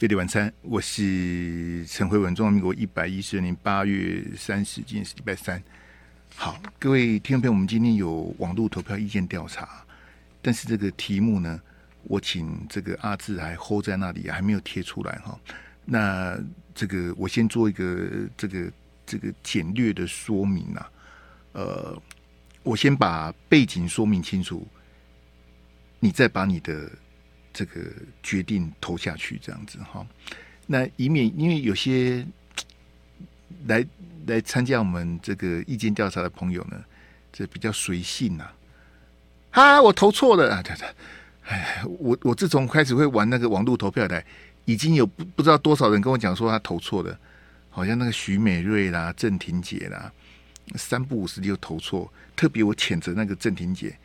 [0.00, 5.62] 飞碟晚餐，我是陈慧文，中华民国一百一十二年八月三十，今天是礼拜三。
[6.34, 9.84] 好，各位听众朋友，我们今天有网络投票意见调查，
[10.40, 11.60] 但是这个题目呢，
[12.04, 15.38] 我请这个阿志还 hold 在那里，还没有贴出来哈。
[15.84, 16.34] 那
[16.74, 18.72] 这个我先做一个这个
[19.04, 20.90] 这个简略的说明啊，
[21.52, 22.02] 呃，
[22.62, 24.66] 我先把背景说明清楚，
[25.98, 26.90] 你再把你的。
[27.52, 27.80] 这个
[28.22, 30.06] 决定投下去这样子哈，
[30.66, 32.24] 那以免因为有些
[33.66, 33.84] 来
[34.26, 36.82] 来参加我们这个意见调查的朋友呢，
[37.32, 38.44] 这比较随性呐，
[39.50, 40.54] 啊，我投错了。
[40.54, 40.88] 啊，对对，
[41.46, 44.24] 哎，我我自从开始会玩那个网络投票台，
[44.64, 47.18] 已经有不不知道多少人跟我讲说他投错了，
[47.68, 50.12] 好像那个许美瑞啦、郑婷姐啦，
[50.76, 53.98] 三不五时就投错，特别我谴责那个郑婷姐，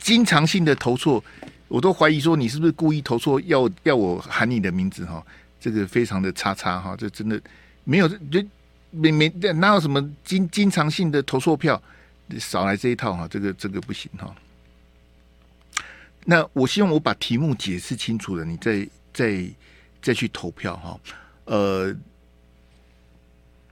[0.00, 1.24] 经常性的投错。
[1.72, 5.24] 我都怀疑说你是不是故意投错，要要我喊你的名字哈？
[5.58, 7.40] 这个非常的叉叉哈，这真的
[7.84, 8.44] 没有，就
[8.90, 11.82] 没没哪有什么经经常性的投错票，
[12.38, 14.36] 少来这一套哈，这个这个不行哈。
[16.26, 19.50] 那我希望我把题目解释清楚了，你再再
[20.02, 21.00] 再去投票哈。
[21.46, 21.96] 呃，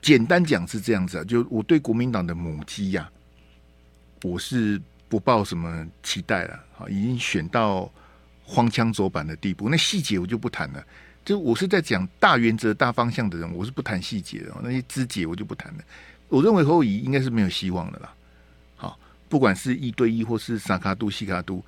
[0.01, 3.12] 简单讲是这样子啊，就我对国民党的母鸡呀，
[4.23, 4.81] 我是。
[5.11, 7.91] 不抱什么期待了，好，已经选到
[8.44, 9.69] 荒腔走板的地步。
[9.69, 10.86] 那细节我就不谈了，
[11.25, 14.55] 就我是在讲大原则、大方向的人，我是不谈细节的。
[14.62, 15.84] 那些枝节我就不谈了。
[16.28, 18.14] 我认为侯友应该是没有希望的啦。
[18.77, 18.97] 好，
[19.28, 21.61] 不管是一对一或是萨卡都、西卡都，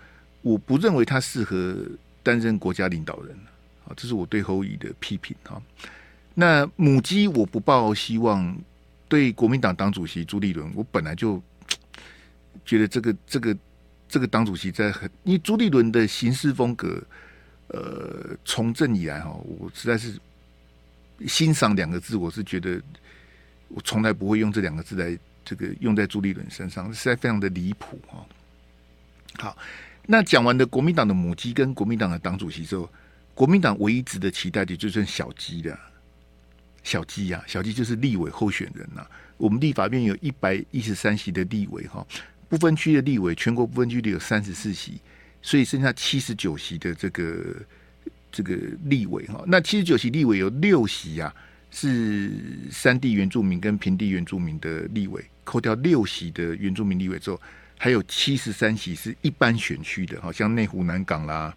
[0.42, 1.76] 我不认为他适合
[2.22, 3.36] 担任国家领导人。
[3.84, 5.36] 好，这是我对侯友的批评。
[5.42, 5.60] 哈，
[6.32, 8.56] 那母鸡我不抱希望。
[9.08, 11.42] 对国民党党主席朱立伦，我本来就。
[12.64, 13.56] 觉得这个这个
[14.08, 17.02] 这个党主席在很，因为朱立伦的行事风格，
[17.68, 20.18] 呃，从政以来哈，我实在是
[21.26, 22.80] 欣赏两个字，我是觉得
[23.68, 28.26] 我从来不会用这两个字来这个用在朱立伦身上，实在非常的离谱哈。
[29.38, 29.56] 好，
[30.06, 32.88] 那讲完的国民党的母鸡跟国民党的党主席之后，
[33.34, 35.78] 国民党唯一值得期待的就剩小鸡了，
[36.82, 39.06] 小鸡呀，小鸡就是立委候选人呐。
[39.38, 42.06] 我们立法院有一百一十三席的立委哈。
[42.52, 45.00] 不分区的立委，全国不分区的有三十四席，
[45.40, 47.56] 所以剩下七十九席的这个
[48.30, 48.54] 这个
[48.84, 49.42] 立委哈。
[49.46, 51.34] 那七十九席立委有六席啊，
[51.70, 52.30] 是
[52.70, 57.40] 山地原住民跟平地原住民的立委，扣掉六席的原住民立委之后，
[57.78, 61.56] 还有七十三席是一般选区的，好像内湖南港啦，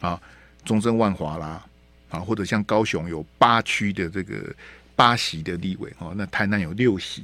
[0.00, 0.20] 啊，
[0.64, 1.64] 中正万华啦，
[2.08, 4.52] 啊，或者像高雄有八区的这个
[4.96, 7.22] 八席的立委哈，那台南有六席。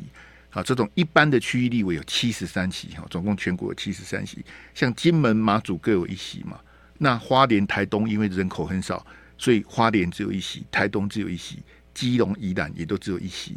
[0.53, 4.44] 好，这种一般的区域立委有七十三席，哈，总共全国有七十三席。
[4.75, 6.59] 像金门、马祖各有一席嘛。
[6.99, 9.06] 那花莲、台东因为人口很少，
[9.39, 11.60] 所以花莲只有一席，台东只有一席，
[11.94, 13.56] 基隆、宜兰也都只有一席。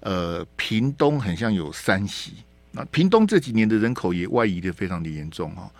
[0.00, 2.32] 呃，屏东很像有三席。
[2.72, 5.70] 那屏东这几年的人口也外移的非常的严重哈，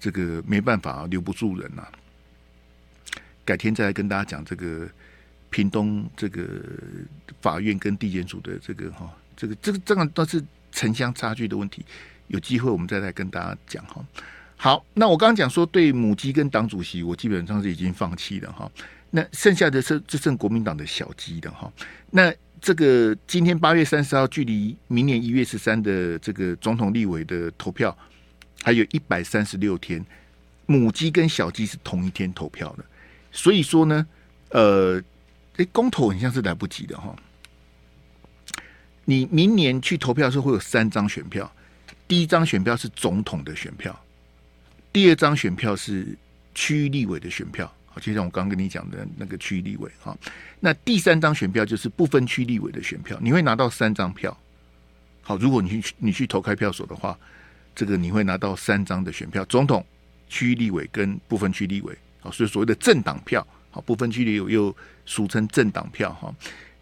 [0.00, 1.86] 这个没办法，啊留不住人呐。
[3.44, 4.88] 改天再来跟大家讲这个
[5.48, 6.60] 屏东这个
[7.40, 9.08] 法院跟地检署的这个哈。
[9.38, 11.84] 这个这个这个都是城乡差距的问题，
[12.26, 14.04] 有机会我们再来跟大家讲哈。
[14.56, 18.68] 好，那我刚刚讲说对母鸡跟党主席，我基本上是已经放弃了哈。
[19.10, 21.72] 那剩下的是只剩国民党的小鸡的哈。
[22.10, 27.96] 那这个今天八月三十号，距离明年一月十三的这个总统立委的投票，
[28.64, 30.04] 还有一百三十六天，
[30.66, 32.84] 母鸡跟小鸡是同一天投票的，
[33.30, 34.04] 所以说呢，
[34.50, 35.00] 呃，
[35.56, 37.14] 哎，公投很像是来不及的哈。
[39.10, 41.50] 你明年去投票的时候会有三张选票，
[42.06, 43.98] 第一张选票是总统的选票，
[44.92, 46.06] 第二张选票是
[46.54, 50.14] 区域立委的选票，好，就像我刚刚跟你讲的那个区域立委哈，
[50.60, 54.36] 那第三张选票就是不分区立委的选票，你会拿到三张票。
[55.22, 57.18] 好，如果你去你去投开票所的话，
[57.74, 59.82] 这个你会拿到三张的选票，总统、
[60.28, 64.76] 区立委跟不分区立委，好，所以所谓的政党票，好，不分区立委又
[65.06, 66.34] 俗称政党票哈。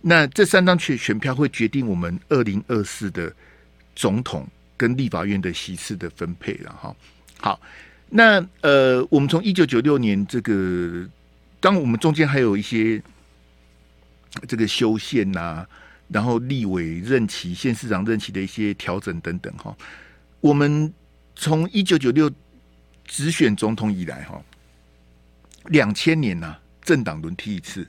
[0.08, 3.34] 那这三张选选票会决定我们二零二四的
[3.96, 6.94] 总统跟立法院的席次的分配了哈。
[7.40, 7.60] 好，
[8.08, 11.04] 那呃，我们从一九九六年这个，
[11.58, 13.02] 当我们中间还有一些
[14.46, 15.66] 这个修宪呐、
[16.06, 19.76] 然后立委任期、县市长任期的一些调整等等哈。
[20.40, 20.94] 我们
[21.34, 22.30] 从一九九六
[23.04, 24.40] 直选总统以来哈，
[25.64, 27.84] 两千年呐，政党轮替一次，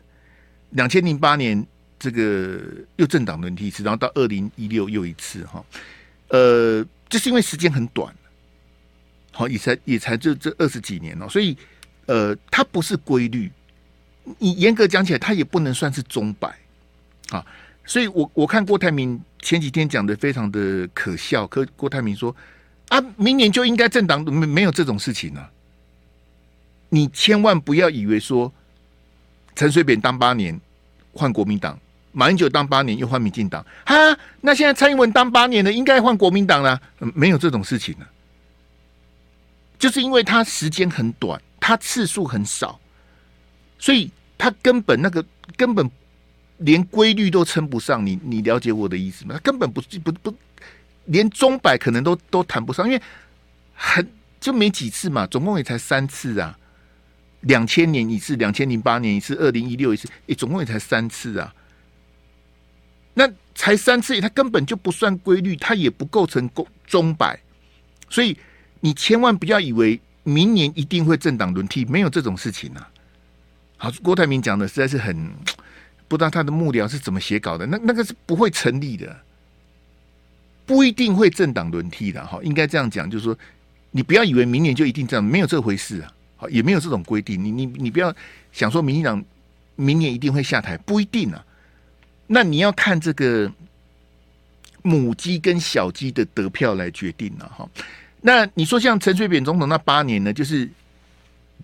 [0.71, 1.63] 两千零八年。
[1.99, 2.59] 这个
[2.97, 5.63] 又政党轮替一次，然后到二零一六又一次哈，
[6.29, 8.13] 呃，就是因为时间很短，
[9.31, 11.57] 好，也才也才这这二十几年哦，所以
[12.05, 13.51] 呃，它不是规律。
[14.39, 16.53] 你严格讲起来，他也不能算是钟摆
[17.29, 17.45] 啊。
[17.85, 22.35] 所以我我看郭台铭前几天讲的非常的可笑，可郭台铭说
[22.89, 25.49] 啊，明年就应该政党没没有这种事情啊。
[26.89, 28.53] 你千万不要以为说
[29.55, 30.59] 陈水扁当八年
[31.13, 31.79] 换国民党，
[32.17, 33.95] 马英九当八年又换民进党，哈，
[34.41, 38.05] 那现在蔡英文当八年了，应该换国民党了，没有这种事情呢。
[39.77, 42.79] 就是因为他时间很短，他次数很少，
[43.77, 45.23] 所以他根本那个
[45.55, 45.87] 根本。
[46.61, 49.35] 连规律都称不上，你你了解我的意思吗？
[49.35, 50.35] 他根本不不不，
[51.05, 53.01] 连钟摆可能都都谈不上，因为
[53.75, 56.57] 很就没几次嘛，总共也才三次啊，
[57.41, 61.53] 两千年一次，两千零八年一次，二零一六一次，诶，总共也才三次啊，
[63.17, 67.39] 那才三次，它根本就不算规律，它也不构成公钟摆，
[68.07, 68.37] 所以
[68.81, 72.87] 你千万不要以为明年一定会政党轮替，没有这种事情啊。
[73.77, 75.31] 好，郭台铭讲的实在是很。
[76.09, 79.13] 不知道他的幕僚是怎么写稿的，那那个是不会成立的，
[80.65, 82.39] 不一定会政党轮替的哈。
[82.43, 83.37] 应该这样讲，就是说，
[83.91, 87.43] 你不要以为明年就一定这样，没有这回事啊，好，也没有这种规定。
[87.43, 88.15] 你你你不要
[88.53, 89.21] 想说民进党
[89.75, 91.43] 明年一定会下台，不一定啊。
[92.27, 93.51] 那你要看这个
[94.83, 97.67] 母鸡跟小鸡的得票来决定了哈。
[98.21, 100.69] 那你说像陈水扁总统那八年呢，就是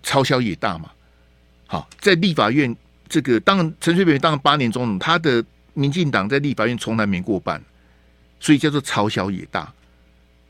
[0.02, 0.90] 朝小野大嘛，
[1.66, 2.74] 好，在立法院。
[3.06, 5.44] 这个当，陈水扁当了八年总统，他的
[5.74, 7.62] 民进党在立法院从来没过半，
[8.40, 9.72] 所以叫做朝小野大。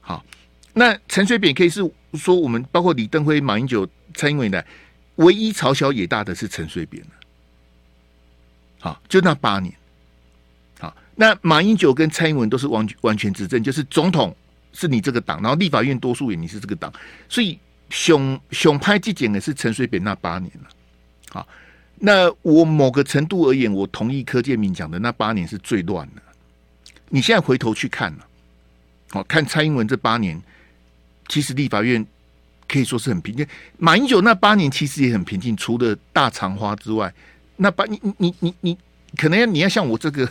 [0.01, 0.25] 好，
[0.73, 1.81] 那陈水扁可以是
[2.15, 4.65] 说，我们包括李登辉、马英九、蔡英文的
[5.17, 7.11] 唯一朝小野大的是陈水扁了。
[8.79, 9.75] 好，就那八年。
[11.17, 14.35] 那马英九跟蔡英文都是完完全执政，就是总统
[14.73, 16.93] 是你这个党，然后立法院多数也你是这个党，
[17.29, 17.59] 所以
[17.91, 20.69] 熊熊拍纪检的是陈水扁那八年了。
[21.31, 21.49] 好。
[21.97, 26.21] 那我某个程度而言，我同意柯建铭讲的，那八年是最乱的。
[27.09, 28.27] 你现在回头去看了，
[29.11, 30.39] 好看蔡英文这八年，
[31.29, 32.05] 其实立法院
[32.67, 33.47] 可以说是很平静。
[33.79, 37.15] 马英九那八年其实也很平静，除了大长花之外，
[37.57, 38.79] 那八你你你你你
[39.17, 40.29] 可能要你要像我这个，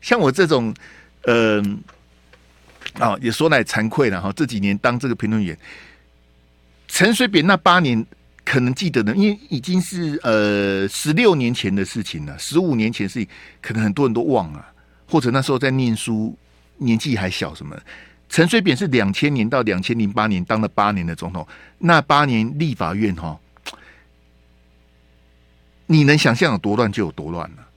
[0.00, 0.74] 像我这种，
[1.22, 1.80] 嗯、
[2.98, 4.32] 啊，也说来惭愧了哈。
[4.34, 5.56] 这几年当这个评论员，
[6.88, 8.06] 陈水扁那八年。
[8.42, 13.28] 可能记得的，因为已经是呃十六年前的事情了，十五年前的事情，
[13.62, 14.66] 可能很多人都忘了，
[15.06, 16.36] 或者那时候在念书，
[16.78, 17.78] 年纪还小什么。
[18.28, 21.46] 陈水扁是两千年到两千零八年当了八年的总统，
[21.78, 23.38] 那八年立法院哈，
[25.86, 27.68] 你能想象有多乱就有多乱了。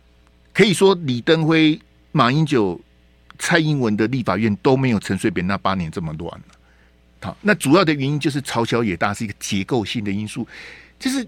[0.53, 1.79] 可以说李登辉、
[2.13, 2.79] 马英九、
[3.37, 6.41] 蔡英文的立法院都没有陈水扁那八年这么乱。
[7.21, 10.47] 好，那主要的原因就是朝小野大是一个结构性的因素，
[10.99, 11.25] 就是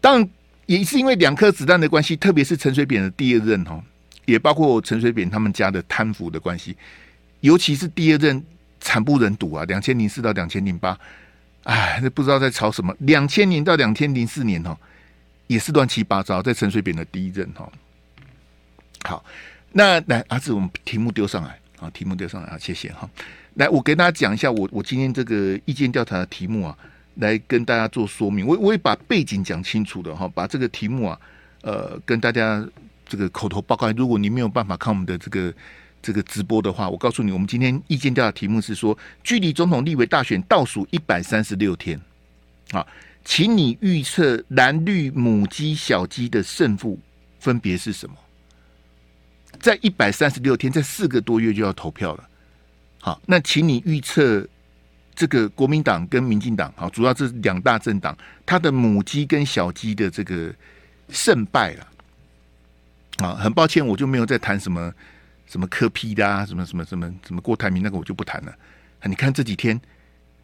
[0.00, 0.28] 当
[0.66, 3.82] 也是因为两颗子弹的关系，特别是陈水扁的第二任哈，
[4.24, 6.76] 也包括陈水扁他们家的贪腐的关系，
[7.40, 8.42] 尤其是第二任
[8.80, 10.98] 惨不忍睹啊，两千零四到两千零八，
[11.64, 14.78] 哎，那不知道在吵什么，两千年到两千零四年哈，
[15.48, 17.70] 也是乱七八糟，在陈水扁的第一任哈。
[19.02, 19.24] 好，
[19.76, 23.10] 那来阿志，我们题目丢上来，啊，题目丢上来啊，谢谢哈。
[23.54, 26.78] 来，我给大家讲一下我我今天这个意见调查的题目啊，
[27.16, 28.46] 来跟大家做说明。
[28.46, 31.20] 我我也把背景讲清楚的哈，把这个题目啊，
[31.62, 32.64] 呃，跟大家
[33.04, 33.90] 这个口头报告。
[33.90, 35.52] 如果你没有办法看我们的这个
[36.00, 42.00] 这个直播的话，我告诉你，我们今天意见调查题目是说，距离总统立委大选倒数一百三十六天，
[42.70, 42.86] 啊，
[43.24, 46.96] 请你预测蓝绿母鸡小鸡的胜负
[47.40, 48.14] 分别是什么？
[49.64, 52.28] 在一百三十六天，在四个多月就要投票了。
[53.00, 54.46] 好，那请你预测
[55.14, 60.54] 这个国民党跟民进党，好，主要这两大政党，它的母鸡跟小鸡的这个
[61.08, 61.88] 胜败了。
[63.26, 64.92] 啊，很抱歉，我就没有在谈什么
[65.46, 68.54] 什么柯 P 的啊，什么什么什么什么郭台铭那个，我就不谈了。
[69.04, 69.80] 你看这几天，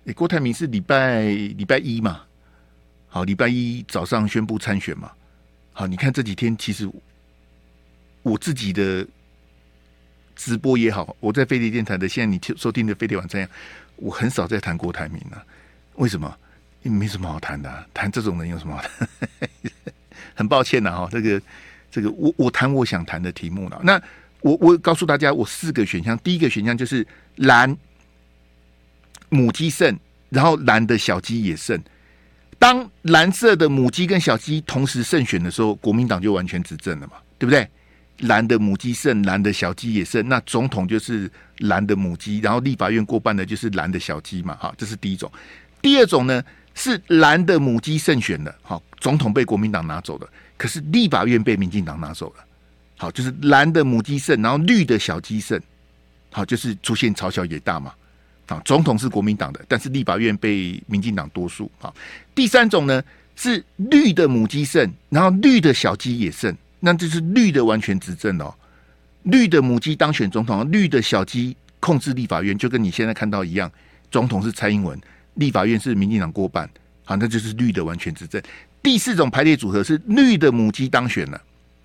[0.07, 2.23] 欸、郭台铭是礼拜礼拜一嘛，
[3.09, 5.12] 好，礼拜一早上宣布参选嘛，
[5.75, 6.91] 好，你看这几天，其实
[8.23, 9.07] 我自己的。
[10.37, 13.47] 直播也好，我在飞碟电台的，现在你收听的飞碟网站，
[13.97, 15.45] 我很少在谈郭台铭了。
[15.97, 16.35] 为什么？
[16.83, 19.09] 因为没什么好谈的，谈这种人有什么好谈？
[20.35, 21.43] 很抱歉呐，哈，这个
[21.91, 23.79] 这个，我我谈我想谈的题目了。
[23.85, 24.00] 那
[24.41, 27.77] 我我告诉大家，我四个选项，第一个选项就是蓝
[29.29, 29.95] 母鸡胜，
[30.31, 31.79] 然后蓝的小鸡也胜。
[32.59, 37.69] 当蓝色的母鸡跟小鸡同时胜选的时候，国民党就完全执政了嘛，对不对？
[38.21, 45.31] 蓝的母鸡胜，蓝的小鸡也胜，那总统就是蓝的母鸡，然后立法院过半的就是蓝的小鸡嘛，哈，这是第一种。
[45.83, 46.43] 第二种呢
[46.75, 52.45] 是蓝的母鸡胜选的，好，总统被国民党拿走了，可是立法院被民进党拿走了。
[52.97, 55.59] 好，就是蓝的母鸡胜，然后绿的小鸡胜。
[56.31, 57.93] 好，就是出现朝小也大嘛。
[58.47, 61.71] 啊，总统是国民党的，但是立法院被民进党多数。
[61.79, 61.95] 好，
[62.35, 63.03] 第三种呢
[63.37, 68.55] 是绿的母鸡胜，然后绿的小鸡也胜，那这是绿的完全执政哦。
[69.25, 73.71] 绿的母鸡当选总统，绿的小鸡控制立法院，就跟你现在看到一样，
[74.11, 74.99] 总统是蔡英文，
[75.35, 76.69] 立法院是民进党过半。
[77.05, 78.41] 好，那就是绿的完全执政。
[78.83, 81.41] 第四种排列组合是绿的母鸡当选了。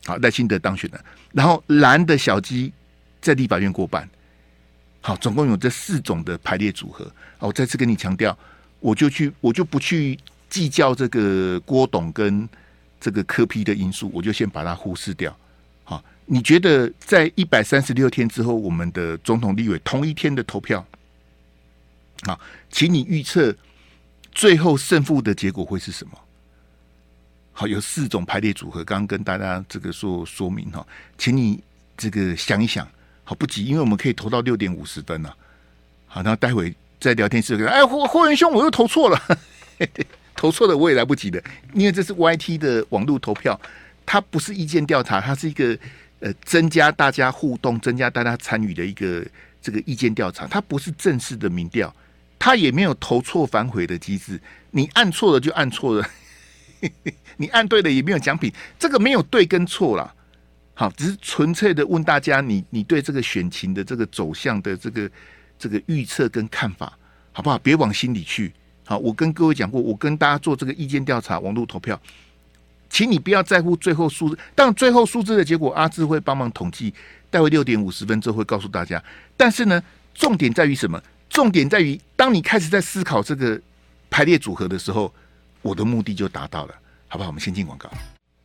[0.05, 2.71] 好，赖清德当选了，然后蓝的小鸡
[3.19, 4.07] 在立法院过半。
[5.01, 7.05] 好，总共有这四种的排列组合。
[7.37, 8.37] 好，我再次跟你强调，
[8.79, 10.17] 我就去，我就不去
[10.49, 12.47] 计较这个郭董跟
[13.05, 15.37] 这个科批的因素，我就先把它忽视掉。
[15.83, 20.83] 好，你觉得在一百三十六天之后，我们的总统、立委同一天的投票，
[22.23, 22.39] 好，
[22.71, 23.55] 请你预测
[24.31, 26.19] 最后胜负的结果会是什么？
[27.53, 30.83] 好，有四种排列组合，刚刚跟大家这个说说明哈，
[31.15, 31.61] 请你
[31.95, 32.87] 这个想一想，
[33.23, 35.37] 好不急，因为我们可以投到六点五十分了。
[36.07, 39.21] 好，那待会在聊天室哎霍霍元兄，我又投错了，
[40.35, 41.41] 投错了我也来不及的，
[41.73, 43.59] 因为这是 YT 的网络投票，
[44.05, 45.77] 它不是意见调查，它是一个
[46.19, 49.25] 呃增加大家互动、增加大家参与的一个
[49.61, 51.93] 这个意见调查，它不是正式的民调，
[52.37, 54.39] 它也没有投错反悔的机制，
[54.71, 56.07] 你按错了就按错了。
[57.37, 60.13] 你按对了也没有奖品，这个没有对跟错啦。
[60.75, 65.09] 好，只是纯粹的问大家，你你对这个选情的这个走向的这个
[65.57, 66.95] 这个预测跟看法，
[67.31, 67.57] 好不好？
[67.57, 68.53] 别往心里去。
[68.85, 71.99] 好，我跟各位讲过，我跟大家做这个意见调查，网络投票，
[72.89, 76.93] 请你不要在乎最后数字，但最后数字的结果，阿志会帮忙统计，
[77.29, 79.03] 待会六点五十分之后会告诉大家。
[79.35, 81.01] 但是呢，重点在于什么？
[81.29, 83.59] 重点在于，当你开始在思考这个
[84.09, 85.13] 排列组合的时候。
[85.65, 86.75] 我的目的就达到了，
[87.07, 87.29] 好不好？
[87.29, 87.89] 我们先进广告。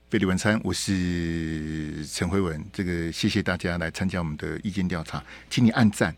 [0.09, 2.64] 费力晚餐，我是陈辉文。
[2.73, 6.16] 这个谢谢大家来参加我们的意见调查，请你按赞，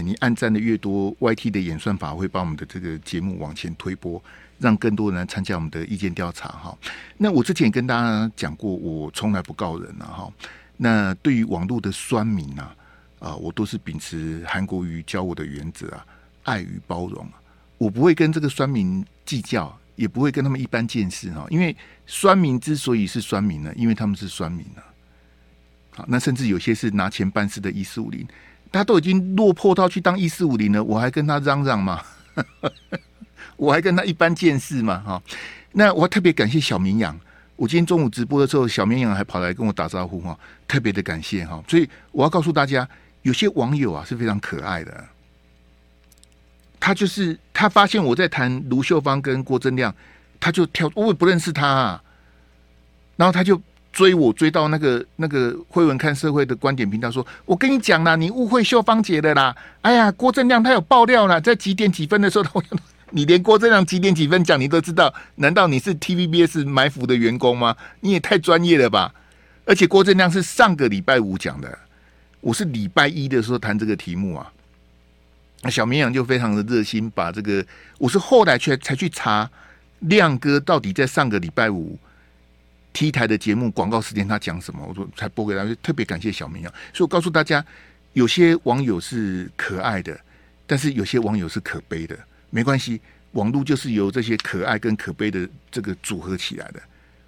[0.00, 4.22] 你按赞的越多，YT 的演算法会把我们的这个节目往前推播，
[4.58, 6.48] 让更多人来参加我们的意见调查。
[6.48, 6.78] 哈，
[7.18, 10.06] 那我之前也跟大家讲过，我从来不告人啊。
[10.06, 10.32] 哈，
[10.76, 12.74] 那对于网络的酸民啊，
[13.18, 16.06] 啊，我都是秉持韩国瑜教我的原则啊，
[16.44, 17.28] 爱与包容，
[17.76, 19.76] 我不会跟这个酸民计较。
[19.94, 24.80] 也不会跟他们一般见识哈，因为酸民之所以是酸民呢，因为他们是酸民啊。
[25.90, 28.26] 好，那甚至有些是拿钱办事的一四五零，
[28.72, 32.00] 他都已经落魄到去当一四五零了，我还跟他嚷嚷吗？
[33.56, 35.00] 我还跟他一般见识吗？
[35.06, 35.22] 哈，
[35.72, 37.16] 那我特别感谢小绵羊，
[37.54, 40.36] 我今天中午直播的时候，小绵羊还跑来跟我打招呼哈，
[40.66, 41.62] 特别的感谢哈。
[41.68, 42.88] 所以我要告诉大家，
[43.22, 45.04] 有些网友啊是非常可爱的。
[46.80, 49.94] 他就是他发现我在谈卢秀芳跟郭正亮，
[50.40, 52.02] 他就跳，我也不认识他，啊，
[53.14, 53.60] 然后他就
[53.92, 62.62] 追我追到那个那个慧文看社会的观点频道，说：“我跟你讲啦，你误会秀芳姐的啦。”哎呀，郭正亮他有爆料了，在几点几分的时候，
[63.10, 65.12] 你连郭正亮几点几分讲你都知道？
[65.36, 67.76] 难道你是 TVBS 埋伏的员工吗？
[68.00, 69.12] 你也太专业了吧！
[69.66, 71.78] 而且郭正亮是上个礼拜五讲的，
[72.40, 74.50] 我是礼拜一的时候谈这个题目啊。
[75.70, 77.64] 小绵羊就非常的热心，把这个
[77.98, 79.48] 我是后来去才去查
[80.00, 81.96] 亮哥到底在上个礼拜五
[82.92, 86.72] T 台的节目广告时间他讲什么，我说才播给他，就特别感谢小明啊。
[86.92, 87.64] 所以我告诉大家，
[88.12, 90.18] 有些网友是可爱的，
[90.66, 92.18] 但是有些网友是可悲的。
[92.50, 93.00] 没关系，
[93.32, 96.82] 网络就是由这些可爱跟可悲的这个组合起来的。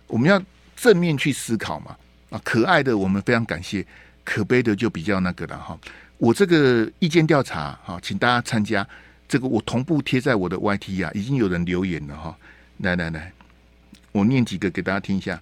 [0.06, 0.42] 我们要
[0.76, 1.97] 正面去思考嘛。
[2.30, 3.87] 啊，可爱的我们非常感谢，
[4.25, 5.78] 可悲的就比较那个了哈。
[6.18, 8.87] 我这个意见调查，哈，请大家参加。
[9.26, 12.37] 这个我同步贴在我的 YT 啊，已经有人留言了哈。
[12.78, 13.33] 来来来，
[14.14, 15.40] 我念几个给大家听一下。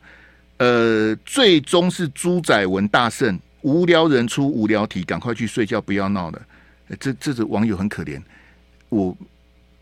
[0.57, 6.43] 呃，最终是朱载文大胜，无聊人出无聊题，赶快去睡觉，不要闹了。
[6.99, 8.21] 这这个网友很可怜。
[8.89, 9.15] 我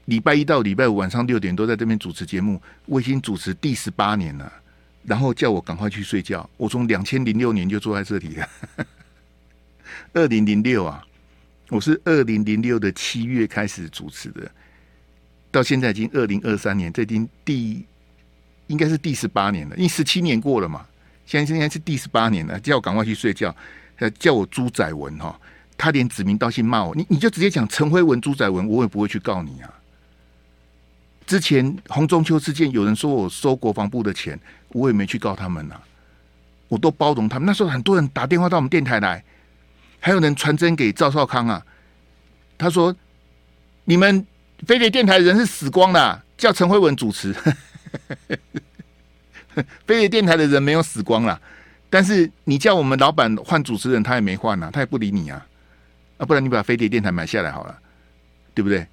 [0.06, 4.52] 礼拜一到礼拜五晚上六点都在这边主持节目，我已经主持第十八年了，
[5.04, 6.48] 然后叫我赶快去睡觉。
[6.56, 8.48] 我从两千零六年就坐在这里了。
[10.14, 11.04] 二零零六啊，
[11.68, 14.50] 我是二零零六的七月开始主持的，
[15.50, 17.84] 到现在已经二零二三年，这已经第
[18.70, 20.86] 应该是第十八年了，因为十七年过了嘛，
[21.26, 23.54] 现在应该是第十八年了，叫我赶快去睡觉，
[24.16, 25.38] 叫我朱载文哈，
[25.76, 29.74] 他连指名道姓骂我，你你就直接讲陈辉文、朱载文，我也不会去告你啊。
[31.26, 35.80] 之前洪中秋事件，有人说我收国防部的钱，我也没去告他们呐、
[36.68, 37.46] 我都包容他们。
[37.46, 39.22] 那时候很多人打电话到我们电台来。
[40.02, 41.62] 还有人传真给赵少康啊，
[42.56, 42.96] 他说
[43.84, 44.26] ：“你们
[44.66, 47.36] 飞碟电台人是死光了，叫陈慧文主持。
[49.86, 51.40] 飞碟电台的人没有死光了，
[51.88, 55.46] 但是你叫我们老板换主持人，他也没换啊，他也不理你啊。
[56.18, 57.78] 啊，不然你把飞碟电台买下来好了，
[58.54, 58.86] 对不对？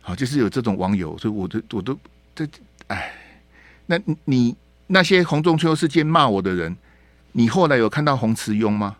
[0.00, 1.98] 好，就是有这种网友，所以我都我都
[2.34, 2.46] 这
[2.88, 3.12] 哎，
[3.86, 4.54] 那你
[4.86, 6.76] 那些洪仲丘事件骂我的人，
[7.32, 8.96] 你后来有看到洪慈庸吗？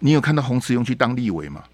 [0.00, 1.64] 你有看到洪慈庸去当立委吗？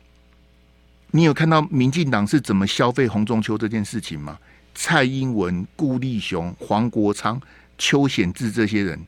[1.10, 4.38] 你有看到民进党是怎么消费洪仲丘这件事情吗？
[4.78, 7.40] 蔡英文、顾立雄、黄国昌、
[7.78, 9.04] 邱显志这些人，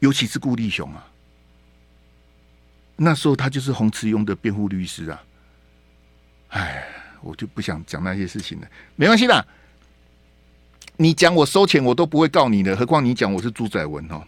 [0.00, 1.08] 尤其是顾立雄啊。
[2.96, 5.22] 那时候他就是洪慈庸的辩护律师啊，
[6.50, 6.86] 哎，
[7.22, 9.44] 我就不想讲那些事情了，没关系啦。
[10.98, 14.22] 你讲我收钱，我都不会告你的，何况你讲我是朱载文哦。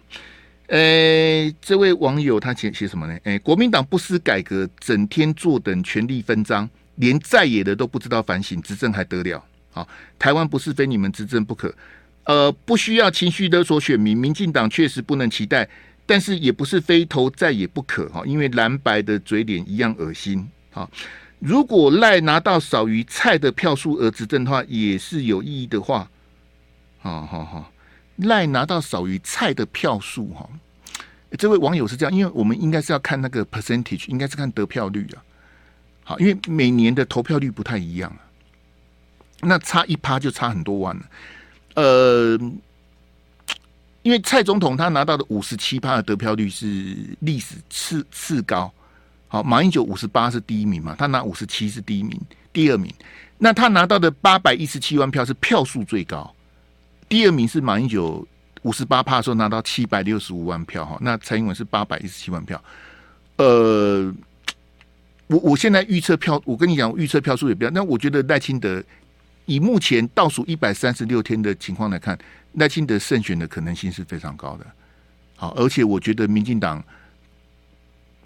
[0.69, 3.17] 呃，这位网友他写写什么呢？
[3.23, 9.45] 哎，国民党不思改革，整天坐等权力分赃，连在野的都不知道反省，执政还得了？
[9.77, 9.87] 好，
[10.19, 11.75] 台湾不是非你们执政不可，
[12.25, 15.69] 呃，不需要情绪勒索选民，民进党确实不能期待。
[16.09, 20.89] 但是也不是非投再也不可哈，因为蓝白的嘴脸一样恶心啊！
[21.41, 26.09] 如果赖拿到少于蔡的票数而执政的话，也是有意义的话，
[26.99, 27.73] 好好好，
[28.19, 30.49] 赖拿到少于蔡的票数哈，
[31.37, 35.19] 这位网友是这样，因为我们应该是要看那个 percentage，应该是看得票率啊。
[36.05, 38.23] 好，因为每年的投票率不太一样啊，
[39.41, 41.03] 那差一趴就差很多万了，
[41.75, 42.39] 呃。
[44.03, 48.73] 因为蔡总统他拿到的五十七趴的得票率是历史次次高，
[49.27, 52.17] 好，马英九五十八是第一名嘛，他拿五十七是第一名，
[52.53, 52.95] 第二名，
[53.37, 56.33] 那他拿到的八百一十七万票是票数最高，
[57.09, 58.25] 第二名是马英九
[58.63, 60.87] 五十八趴的时候拿到七百六十五万票。
[60.87, 62.63] 哈，那蔡英文是八百一十七万票，
[63.39, 64.15] 呃，
[65.27, 68.81] 我我现在预测票，我跟你讲，预测票数也不一样，那我觉得赖清德
[69.47, 72.19] 以目前倒数一百三十六天的情况来看。
[72.59, 74.65] 赖清德胜选的可能性是非常高的，
[75.37, 76.83] 好，而且我觉得民进党，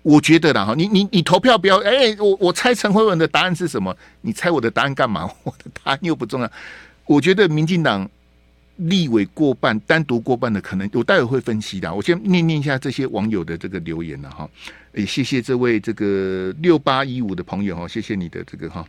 [0.03, 3.93] 我觉得啦哈，你你你投票不要，哎、我我猜陈慧文的答案是什么？
[4.21, 5.29] 你猜我的答案干嘛？
[5.43, 6.53] 我的答案又不重要。
[7.07, 8.09] 我觉得民进党
[8.77, 11.93] 立委过半，单独过半的可能，我待会会分析的。
[11.93, 14.49] 我先念念一下这些网友的这个留言了哈，
[14.95, 18.87] 也谢谢这位这个六八一五的朋友哈，谢谢你的这个哈。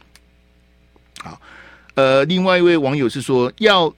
[1.17, 1.41] 好，
[1.95, 3.93] 呃，另外一位网友是说要。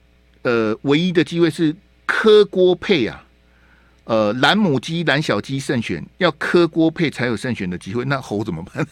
[0.46, 3.24] 呃，唯一的机会是柯郭配啊，
[4.04, 8.04] 呃，蓝母鸡、蓝小鸡胜选，要柯郭配才有胜选的机会。
[8.04, 8.86] 那侯怎么办？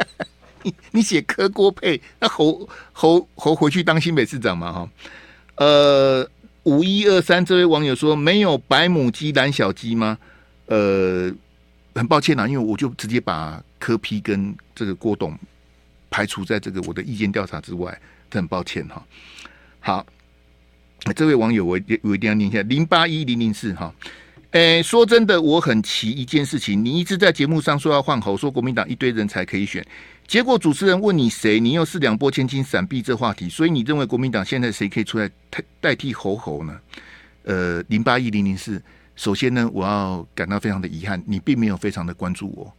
[0.64, 4.72] 你你写柯郭配，那侯侯侯回去当新北市长嘛？
[4.72, 4.88] 哈，
[5.56, 6.26] 呃，
[6.62, 10.16] 五一二三这位网友说没有白母鸡、蓝小鸡吗？
[10.68, 11.30] 呃，
[11.94, 15.38] 很抱歉啊，因为我就直接把柯批跟这个郭董
[16.08, 18.00] 排除在这个我的意见调查之外，
[18.38, 19.06] 很抱歉哈。
[19.80, 20.06] 好。
[21.14, 23.94] 这位网友，我我一定要念一下零八一零零四哈。
[24.52, 29.84] 诶，说真的，我很奇一件事情，你一直在节目上说要换侯，说国民党一堆人才可以选，
[30.26, 36.80] 结果主持人问你谁，你又是两拨千金闪避这话题，所以你认为国民党现在谁可以出来代代替侯侯呢？
[37.42, 38.82] 呃，零八一零零四，
[39.14, 42.74] 首先呢，我要感到非常的遗憾，你并没有非常的关注我，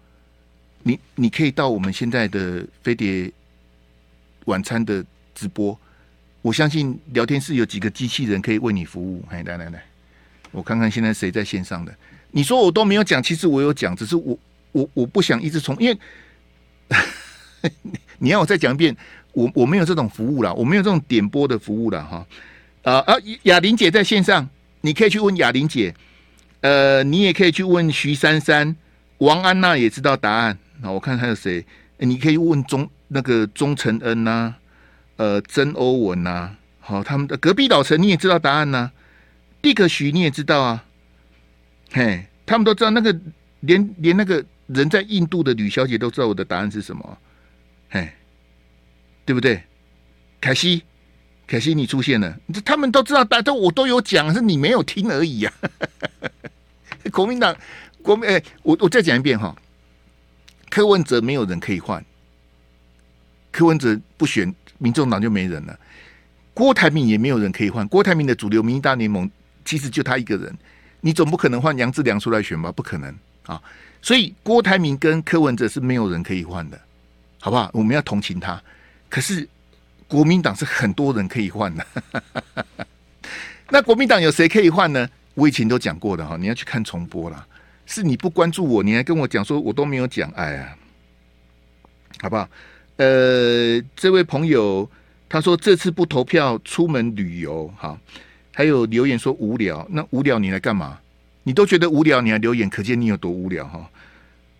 [0.82, 3.32] 你你可以到我们现在的飞碟
[4.46, 5.78] 晚餐的直播。
[6.42, 9.24] 我相信聊天室有几个机器人可以为你服务。
[9.30, 9.84] 哎，来来来，
[10.52, 11.94] 我看看现在谁在线上的。
[12.32, 14.40] 你说我都没有讲，其实我有讲，只是我
[14.72, 16.00] 我我不想一直重，因为
[18.18, 18.96] 你要我再讲一遍，
[19.34, 22.02] 我我没有这种服务啦，我没有这种点播的服务啦。
[22.02, 22.28] 哈。
[22.84, 24.48] 啊啊，雅玲姐在线上，
[24.82, 25.94] 你可以去问雅玲姐。
[26.62, 28.76] 呃，你也可以去问徐珊珊、
[29.20, 30.58] 王安娜也知道答案。
[30.82, 31.64] 那我看还有谁？
[31.98, 34.54] 你可以问钟那个钟承恩呐、
[35.18, 38.92] 呃，曾欧文呐、好，他们的隔壁老陈你也知道答案呐、
[39.62, 40.84] 蒂克许你也知道啊，
[41.92, 43.18] 嘿，他们都知道那个
[43.62, 47.18] 连连那个人在印度的吕小姐都知道我的答案是什么，
[47.90, 48.10] 嘿，
[49.24, 49.64] 对不对？
[50.42, 50.84] 凯西，
[51.48, 55.70] 凯西你出现了，他们都知道答案，都我都有讲，是你没有听而已呀、啊。
[57.14, 57.56] 国民党
[58.02, 59.56] 国民，哎，我我再讲一遍哈，
[60.70, 62.04] 柯文哲没有人可以换，
[63.50, 64.54] 柯文哲不选。
[64.78, 65.80] 民众党就没人了，
[66.54, 67.88] 郭台铭也没有人可以换。
[67.88, 69.30] 郭台铭的主流民意大联盟
[69.64, 70.56] 其实就他一个人，
[71.02, 72.72] 你总不可能换杨志良出来选吧？
[72.72, 73.14] 不可能
[73.46, 73.62] 啊！
[74.02, 76.80] 所以郭台铭跟柯文哲是没有人可以换的，
[77.40, 77.70] 好不好？
[77.74, 78.62] 我们要同情他。
[79.10, 79.48] 可是
[80.08, 81.86] 国民党是很多人可以换的，
[83.70, 85.10] 那国民党有谁可以换呢？
[85.34, 87.46] 我以前都讲过的哈，你要去看重播啦。
[87.88, 90.76] 是你不关注我，你还跟我讲说我都没有讲，哎呀，
[92.22, 92.48] 好不好？
[92.98, 94.90] 呃，这位朋友
[95.28, 98.00] 他说这次不投票出门旅游，哈，
[98.54, 101.00] 还有留言说无聊，那无聊你来干嘛？
[101.44, 103.90] 你都觉得无聊，你还留言，可见你有多无聊哈。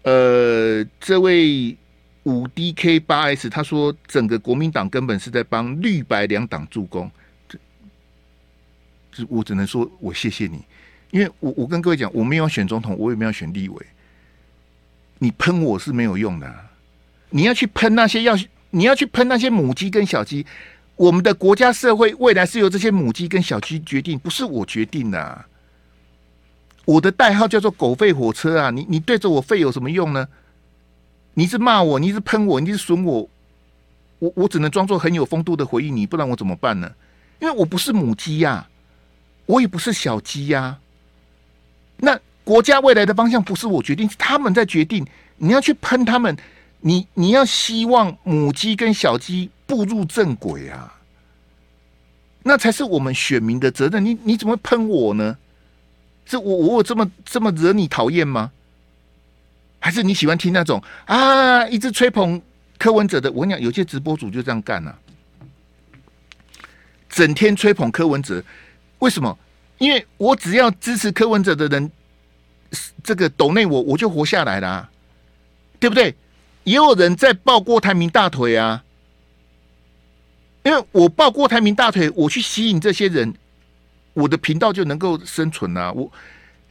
[0.04, 1.76] 呃，这位
[2.24, 7.10] 五 DK 八 S 他说整个国民党根本是在帮绿白两党助攻，
[7.48, 7.58] 这，
[9.12, 10.64] 这我只能说我谢谢你，
[11.12, 13.86] 因为我我跟各位讲，我没有选总统，我也没有选立委。
[15.18, 16.54] 你喷我是没有用的，
[17.30, 18.36] 你要去喷那些要，
[18.72, 20.46] 你要去喷那些母鸡跟小鸡。
[20.96, 25.46] 我们的国家社会未来是由这些母鸡跟小鸡决定，不是我决定的。
[26.86, 30.28] 我的代号叫做“狗吠火车”啊，你你对着我吠有什么用呢？
[31.34, 33.30] 你是骂我，你是喷我，你是损我，
[34.20, 36.92] 我我只能装作很有风度的回应你，不然我怎么办呢？
[37.40, 38.70] 因为我不是母鸡呀，
[39.46, 40.80] 我也不是小鸡呀，
[41.98, 42.20] 那。
[42.46, 45.04] 国家未来的方向不是我决定，他们在决定。
[45.38, 46.38] 你要去喷他们，
[46.80, 50.94] 你你要希望母鸡跟小鸡步入正轨啊，
[52.44, 54.04] 那才是我们选民的责任。
[54.04, 55.38] 你你怎么喷我呢？
[56.26, 58.52] 是我我有这么这么惹你讨厌吗？
[59.80, 62.42] 还是你喜欢听那种啊一直吹捧
[62.78, 63.32] 柯文哲的？
[63.32, 64.98] 我跟你讲，有些直播主就这样干啊，
[67.10, 68.44] 整天吹捧柯文哲。
[69.00, 69.38] 为什么？
[69.78, 71.92] 因为我只要支持柯文哲的人。
[73.04, 74.90] 这个抖内我我就活下来了，
[75.80, 76.14] 对不对？
[76.66, 78.84] 也有人在抱郭台铭大腿啊，
[80.64, 83.34] 因为我抱郭台铭大腿，我去吸引这些人，
[84.14, 85.92] 我的频道就能够生存啊。
[85.92, 86.12] 我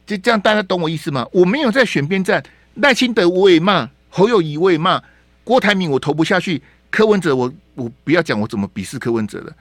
[0.05, 1.25] 就这样，大家懂我意思吗？
[1.31, 2.43] 我没有在选边站，
[2.75, 5.01] 赖清德我也骂，侯友谊我也骂，
[5.45, 9.55] 郭台铭我投不下去，柯文哲我我不要讲我怎么鄙视柯文哲了，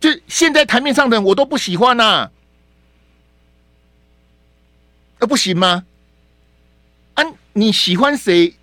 [0.00, 2.30] 就现在台面上的人我都不喜欢呐，
[5.18, 5.84] 那不行吗？
[7.12, 8.54] 啊，你喜欢谁？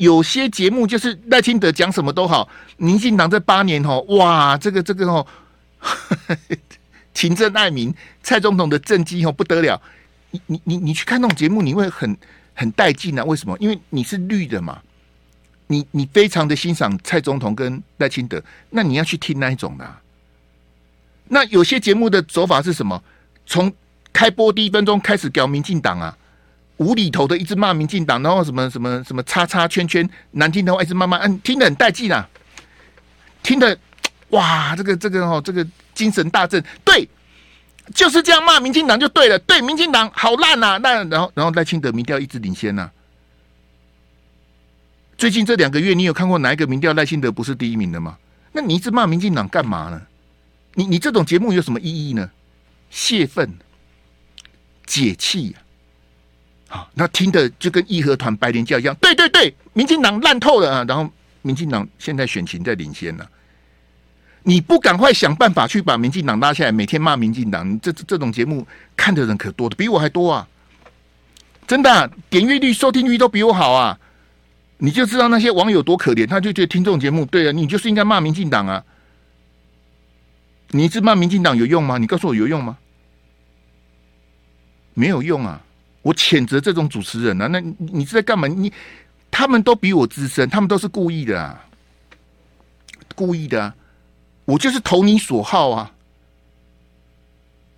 [0.00, 2.48] 有些节目就是赖清德讲什么都好。
[2.78, 5.26] 民进党这八年哦，哇，这个这个哦，
[7.12, 9.78] 勤政爱民，蔡总统的政绩哦不得了。
[10.30, 12.16] 你你你你去看那种节目，你会很
[12.54, 13.22] 很带劲啊？
[13.24, 13.54] 为什么？
[13.60, 14.80] 因为你是绿的嘛。
[15.66, 19.96] 你你非常的欣赏蔡总统跟赖清德，那你要去听那一种的。
[21.28, 23.04] 那有些节目的走法是什么？
[23.44, 23.70] 从
[24.14, 26.16] 开播第一分钟开始搞民进党啊，
[26.80, 32.26] 无厘头的一直骂民进党，然后什么什么什么叉叉圈圈，难听的话一直骂骂，嗯，听得很带劲啊，
[33.42, 33.78] 听得
[34.30, 37.06] 哇，这个这个哦，这个精神大振，对，
[37.94, 42.92] 就是这样骂民进党就对了，对，民进党好烂呐，那然后然后赖清德民调一直领先呐、啊，
[45.18, 48.16] 最近这两个月你有看过哪一个民调赖清德不是第一名的吗？
[48.52, 50.00] 那你一直骂民进党干嘛呢？
[50.74, 52.30] 你你这种节目有什么意义呢？
[52.88, 53.58] 泄愤。
[54.86, 55.54] 解气，
[56.72, 58.94] 好，那听的就跟义和团白莲教一样。
[59.00, 60.84] 对对对，民进党烂透了啊！
[60.86, 61.10] 然后
[61.42, 63.26] 民进党现在选情在领先呢，
[64.44, 68.64] 你不赶快想办法去把民进党拉下来，每天骂民进党，这这种节目
[68.96, 70.46] 看的人可多的，比我还多啊！
[71.66, 73.98] 真的，点阅率、收听率都比我好啊！
[74.78, 78.84] 你就知道那些网友多可怜，他就觉得听众节目，对啊，你就是应该骂民进党啊！
[80.68, 81.98] 你一直骂民进党有用吗？
[81.98, 82.78] 你告诉我有用吗？
[84.94, 85.60] 没有用啊！
[86.02, 87.46] 我谴责这种主持人啊！
[87.48, 88.48] 那你是在干嘛？
[88.48, 88.72] 你
[89.30, 91.66] 他们都比我资深，他们都是故意的啊！
[93.14, 93.74] 故意的啊！
[94.46, 95.92] 我就是投你所好啊！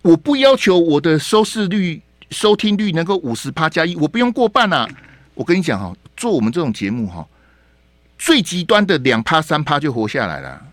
[0.01, 4.87] 我不要求我的收视率、收听率能够五十趴加一，我不用过半啊！
[5.33, 7.27] 我跟你讲哈，做我们这种节目哈，
[8.17, 10.65] 最极端的两趴三趴就活下来了。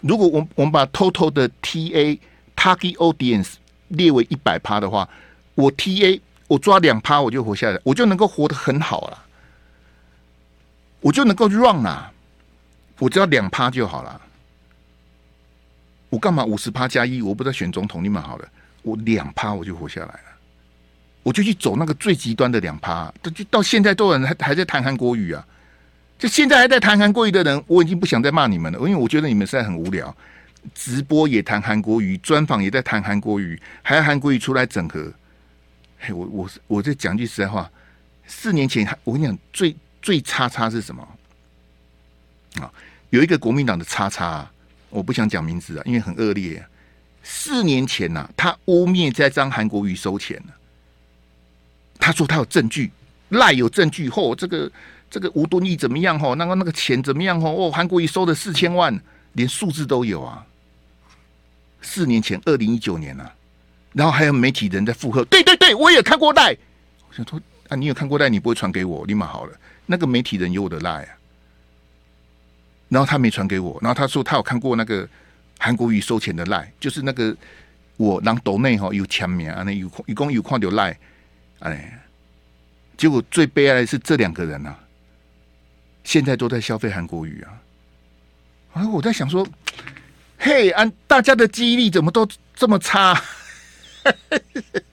[0.00, 2.18] 如果我我们把 total 的 TA
[2.54, 3.54] target audience
[3.88, 5.08] 列为一百趴的话。
[5.56, 9.24] 我 T A 我抓两趴我就活下来，我就能够活得很好了，
[11.00, 12.12] 我就能够 run 啦，
[12.98, 14.20] 我只要两趴就好了。
[16.10, 17.20] 我干嘛五十趴加一？
[17.22, 18.48] 我不知道选总统你们好了，
[18.82, 20.20] 我两趴我就活下来了，
[21.22, 23.12] 我就去走那个最极端的两趴。
[23.22, 25.44] 就到现在都有人还还在谈韩国语啊，
[26.18, 30.14] 就现在还在谈韩国语的人，我已经不想再骂你们了，因为我觉得你们实在很无聊。
[30.72, 35.12] 直播也谈韩国语，专访也在谈韩国语，还要韩国语出来整合。
[36.12, 37.70] 我我我这讲句实在话，
[38.26, 41.06] 四年前我跟你讲最最叉叉是什么
[42.60, 42.70] 啊？
[43.10, 44.50] 有一个国民党的叉叉，
[44.90, 46.64] 我不想讲名字啊，因为很恶劣。
[47.22, 50.54] 四年前呐、他污蔑在张韩国瑜收钱了，
[51.98, 52.90] 他说他有证据，
[53.30, 54.70] 赖有证据，嚯、这个
[55.10, 56.18] 这个吴敦义怎么样？
[56.18, 57.40] 嚯，那个那个钱怎么样？
[57.40, 59.00] 嚯，哦，韩国瑜收了四千万，
[59.32, 60.44] 连数字都有啊。
[61.80, 63.30] 四年前，二零一九年呐、
[63.94, 66.54] 然后还有媒体人在附和，对对对，我也看过赖。
[67.08, 69.56] 我想说啊，你有看过赖，你不会传给我，立马好了。
[69.86, 71.08] 那个媒体人有我的赖啊。
[72.90, 75.08] 然后他没传给我，然后他说他有看过那个
[75.58, 77.34] 韩国瑜收钱的赖，就是那个
[77.96, 80.96] 我让抖内哈有签名啊，那有一共有看到赖，
[81.60, 81.98] 哎，
[82.96, 84.78] 结果最悲哀的是这两个人啊，
[86.04, 87.50] 现在都在消费韩国瑜啊，
[88.74, 89.44] 啊，我在想说，
[90.38, 93.20] 嘿，啊，大家的记忆力怎么都这么差？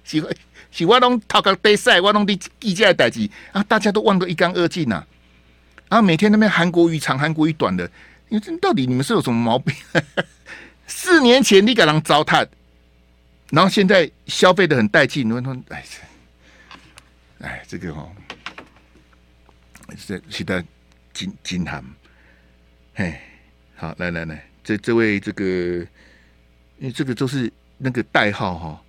[0.03, 0.35] 喜欢
[0.71, 5.05] 喜欢弄讨个杯赛，我弄的记者的代志啊，大家都忘得一干二净呐。
[5.89, 7.89] 啊，每天那边韩国语长，韩国语短的，
[8.29, 9.75] 你这到底你们是有什么毛病？
[10.87, 12.47] 四年前你敢让糟蹋，
[13.49, 15.85] 然后现在消费的很带劲，你们说，哎，
[17.39, 18.09] 哎，这个哦，
[20.07, 20.63] 这现在
[21.13, 21.83] 金金韩，
[22.93, 23.19] 嘿，
[23.75, 25.43] 好，来来来，这这位这个，
[26.77, 28.83] 因为这个都是那个代号哈、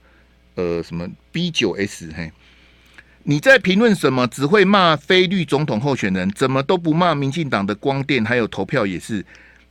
[0.54, 2.30] 呃，什么 B 九 S 嘿。
[3.24, 4.26] 你在评论什么？
[4.26, 9.24] 只会骂非绿总统候选人，怎么都不骂民进党的光电，还有投票也是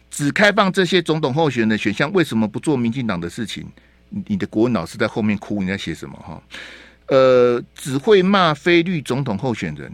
[0.09, 3.67] 只开放这些总统候选人的选项，为什么不做民进党的事情？
[4.27, 6.17] 你的国文老师在后面哭，你在写什么？
[6.19, 6.41] 哈，
[7.07, 9.91] 呃，只会骂非绿总统候选人。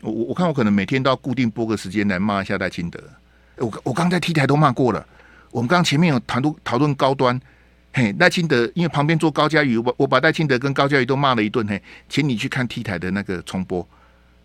[0.00, 2.98] 我我我看我可能每天都要固定拨个时间来骂一下赖清德。
[3.58, 5.06] 我我刚在 T 台都骂过了，
[5.50, 7.38] 我们刚刚前面有谈论讨论高端。
[7.94, 11.66] 嘿，赖清德，因为旁边坐高嘉瑜，我我把赖清德跟高嘉瑜都骂了一顿。
[11.66, 13.86] 嘿，请你去看 T 台的那个重播，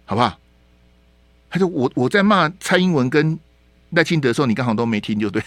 [0.03, 0.37] 好不好？
[1.49, 3.39] 他说我我在骂蔡英文跟
[3.91, 5.41] 赖清德的时候，你刚好都没听，就对。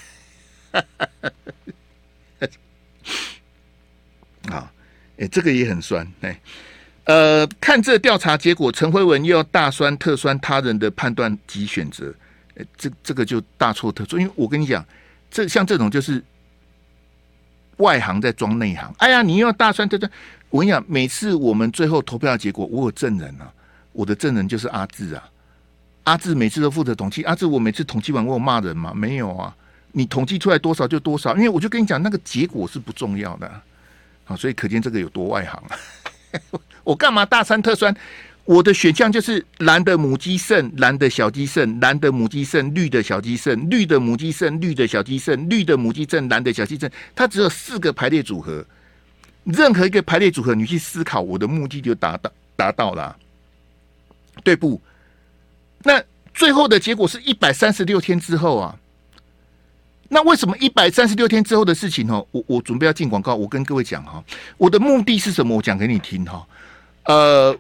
[4.49, 4.73] 好，
[5.19, 6.11] 哎，这个也很酸。
[6.23, 6.41] 哎，
[7.05, 12.15] 呃，看这调查结果，陈辉文又要大酸特酸他人的判断及选择，
[12.55, 14.19] 哎，这这个就大错特错。
[14.19, 14.83] 因为我跟你讲，
[15.31, 16.25] 这像这种就是。
[17.81, 20.11] 外行在装内行，哎呀，你又要大酸特酸。
[20.49, 23.53] 我跟你讲，每次我们最后投票的结果，我有证人啊，
[23.93, 25.23] 我的证人就是阿志啊。
[26.05, 28.93] 阿志每次都负责统计，阿志我每次统计完，我有骂人吗？
[28.95, 29.55] 没有啊，
[29.93, 33.51] 你统计出来多少就多少，因为我就跟你讲，那个结果是不重要的。
[34.25, 35.77] 好，所以可见这个有多外行啊。
[36.85, 37.95] 我干嘛大酸特酸？
[38.51, 46.91] 我的选项就是蓝的母鸡胜，蓝的小鸡胜，蓝的母鸡胜，绿的小鸡胜，绿的母鸡胜，绿的小鸡胜，绿的母鸡胜，蓝的小鸡胜。
[47.15, 48.67] 它只有四个排列组合，
[49.45, 53.17] 任何一个排列组合，你去思考，我的目的就达到达到了，
[54.43, 54.83] 对不？
[55.85, 56.03] 那
[56.35, 58.77] 最后的结果是一百三十六天之后啊。
[60.09, 62.27] 那为什么一百三十六天之后的事情哦？
[62.33, 64.21] 我我准备要进广告，我跟各位讲哈，
[64.57, 65.55] 我的目的是什么？
[65.57, 66.45] 我讲给你听哈，
[67.05, 67.57] 呃。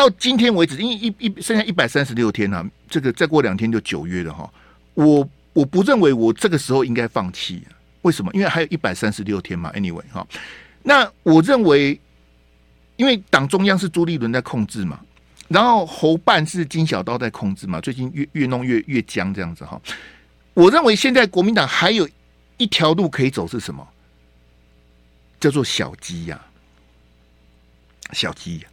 [0.00, 4.50] 到今天为止，因为一一剩下一百三十六天了，这个再过两天就九月了哈。
[4.94, 7.62] 我我不认为我这个时候应该放弃，
[8.00, 8.32] 为什么？
[8.32, 9.70] 因为还有一百三十六天嘛。
[9.74, 10.26] Anyway 哈，
[10.82, 12.00] 那我认为，
[12.96, 14.98] 因为党中央是朱立伦在控制嘛，
[15.48, 19.78] 然后侯办是金小刀在控制嘛，最近越越弄越越僵这样子哈。
[20.54, 22.08] 我认为现在国民党还有
[22.56, 23.86] 一条路可以走是什么？
[25.38, 26.40] 叫做小鸡呀，
[28.14, 28.68] 小鸡呀。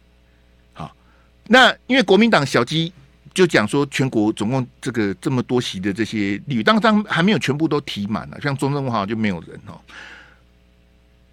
[1.50, 2.92] 那因为国民党小鸡
[3.32, 9.80] 就讲说，全国总共这个这么多席的这些立委，当当还没有全部都提满了，像中正文化就没有人哦。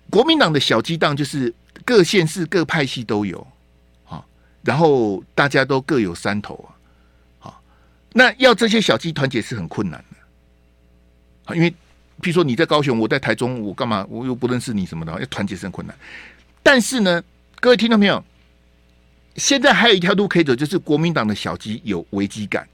[0.09, 3.45] 国民党的小鸡档就是各县市各派系都有，
[4.05, 4.25] 好，
[4.63, 6.71] 然后大家都各有山头啊，
[7.39, 7.61] 好，
[8.13, 10.17] 那要这些小鸡团结是很困难的，
[11.51, 11.69] 啊，因为
[12.21, 15.93] 譬如说你在高雄，我在台中，我干嘛我又不认识你什么的，要团结是很困难。
[16.63, 17.21] 但是呢，
[17.59, 18.23] 各位听到没有？
[19.35, 22.67] 现在还有一条路可以走，就是国民党的小鸡有危机感，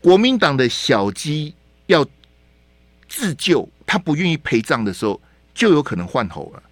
[0.00, 1.54] 国民党的小鸡
[1.86, 2.06] 要
[3.08, 5.20] 自救，他不愿意陪葬的时候，
[5.52, 6.62] 就有可能换侯了，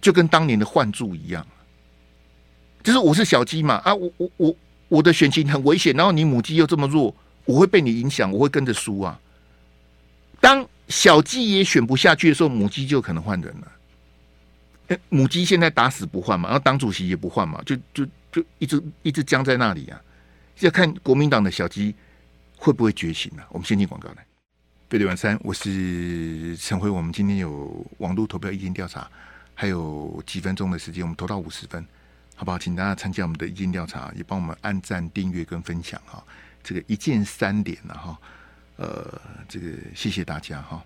[0.00, 1.46] 就跟当年的换柱一样。
[2.82, 4.56] 就是我是小鸡嘛，啊，我我我
[4.88, 9.20] 我的选情很危险，然后你母鸡又这么弱，我会被你影响，我会跟着输啊。
[10.40, 13.70] 当小鸡也选不下去的时候，母鸡就可能换人了。
[15.08, 20.00] 母鸡现在打死不换嘛，然后党主席也不换嘛，就就就一直一直僵在那里啊。
[20.60, 21.94] 要看国民党的小鸡
[22.56, 23.46] 会不会觉醒啊。
[23.50, 24.26] 我们先进广告来。
[24.88, 26.90] 贝对晚餐，我是陈辉。
[26.90, 29.08] 我们今天有网络投票意见调查，
[29.54, 31.84] 还有几分钟的时间，我们投到五十分，
[32.34, 32.58] 好不好？
[32.58, 36.22] 请大家参加我们的意见调查，也帮我们按赞、订阅跟分享哈。
[36.62, 38.18] 这个一键三连了哈。
[38.76, 40.84] 呃，这个谢谢大家哈。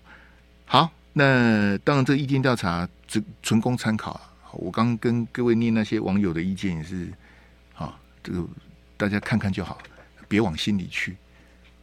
[0.65, 1.04] 好。
[1.17, 4.51] 那当然，这个意见调查只纯供参考啊。
[4.51, 7.07] 我刚跟各位念那些网友的意见也是，
[7.73, 8.45] 啊，这个
[8.97, 9.77] 大家看看就好，
[10.27, 11.15] 别往心里去，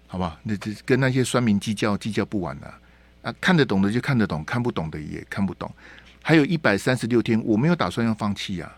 [0.07, 0.38] 好吧？
[0.42, 2.75] 那这跟那些酸民计较，计较不完的
[3.23, 3.35] 啊！
[3.40, 5.75] 看得懂的就看得懂，看不懂的也看不懂。
[6.23, 8.71] 还有一百三十六天，我没有打算要放弃啊，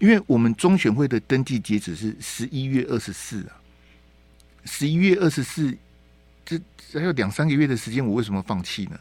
[0.00, 3.54] 因为我们中选会的登记截止是十一月二十四啊，
[4.64, 5.72] 十一月二十四，
[6.44, 6.60] 这
[6.94, 8.98] 还有两三个月的时间，我为什么放弃呢？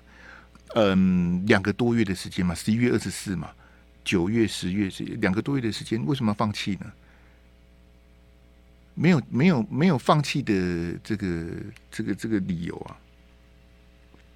[0.75, 3.49] 嗯，两个多月的时间嘛，十一月二十四嘛，
[4.03, 6.91] 九月、十月是两个多月的时间，为什么要放弃呢？
[8.93, 10.53] 没有，没有，没有放弃的
[11.03, 11.45] 这个、
[11.89, 12.97] 这个、这个理由啊。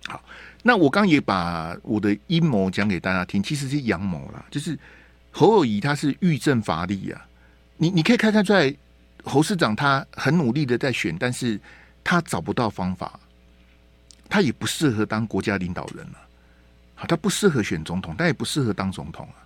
[0.07, 0.23] 好，
[0.63, 4.77] 那我刚也把我的阴谋讲给大家听，其实是阳谋啦，就是
[5.31, 7.27] 侯友谊他是欲振乏力啊。
[7.77, 8.73] 你你可以看看出来，
[9.23, 11.59] 侯市长他很努力的在选，但是
[12.03, 13.19] 他找不到方法，
[14.29, 16.24] 他也不适合当国家领导人了。
[16.95, 19.37] 好，他不适合选总统，但也不适合当总统啊。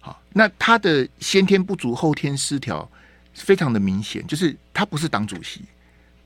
[0.00, 2.88] 好，那他的先天不足，后天失调，
[3.34, 5.62] 非常的明显，就是他不是党主席，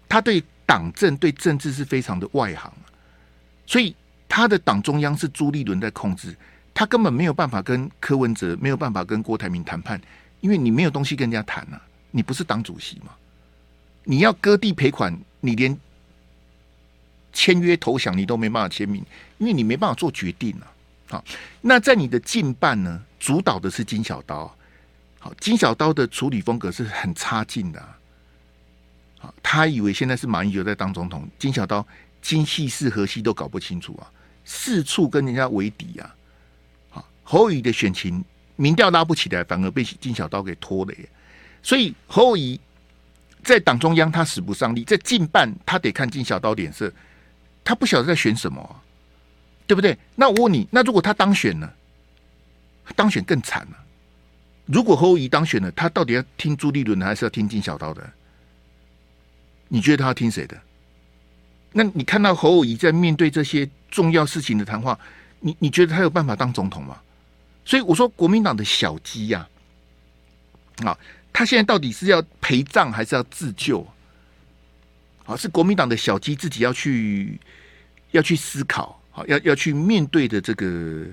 [0.08, 2.72] 他对党政对政治是非常的外行。
[3.66, 3.94] 所以
[4.28, 6.36] 他的党中央是朱立伦在控制，
[6.72, 10.00] 他根本没有办法跟柯文哲，没有办法跟郭台铭谈判，
[10.40, 13.12] 因为你没有东西跟人家谈啊，你不是党主席嘛，
[14.04, 15.76] 你要割地赔款，你连
[17.40, 19.02] 签约投降你都没办法签名，
[19.38, 20.66] 因为你没办法做决定啊。
[21.08, 21.24] 好，
[21.62, 24.54] 那在你的近半呢，主导的是金小刀，
[25.18, 27.96] 好，金小刀的处理风格是很差劲的啊，
[29.20, 31.86] 好，他以为现在是马英九在当总统，金小刀。
[32.22, 34.04] 精细是河西都搞不清楚啊，
[34.44, 36.14] 四处跟人家为敌啊！
[36.90, 38.22] 好，侯友宜的选情
[38.56, 41.08] 民调拉不起来，反而被金小刀给拖了耶。
[41.62, 42.60] 所以侯友宜
[43.42, 46.92] 在党中央他使不上力，在近半他得看金小刀脸色，
[47.64, 48.82] 他不晓得在选什么，
[49.66, 49.96] 对不对？
[50.16, 51.74] 那我问你，那如果他当选了，
[52.96, 53.84] 当选更惨了，
[54.66, 58.10] 如果侯友宜当选了，他到底要听朱立伦的，还是要听金小刀的？
[59.68, 60.60] 你觉得他要听谁的？
[61.72, 64.98] 那你看到侯友宜在面对这些重要事情的谈话，
[65.38, 67.00] 你你觉得他有办法当总统吗？
[67.64, 69.48] 所以我说国民党的小鸡呀，
[70.84, 70.98] 啊，
[71.32, 73.86] 他现在到底是要陪葬还是要自救？
[75.30, 77.38] 啊，是国民党的小鸡自己要去
[78.10, 81.04] 要去思考，好，要要去面对的这个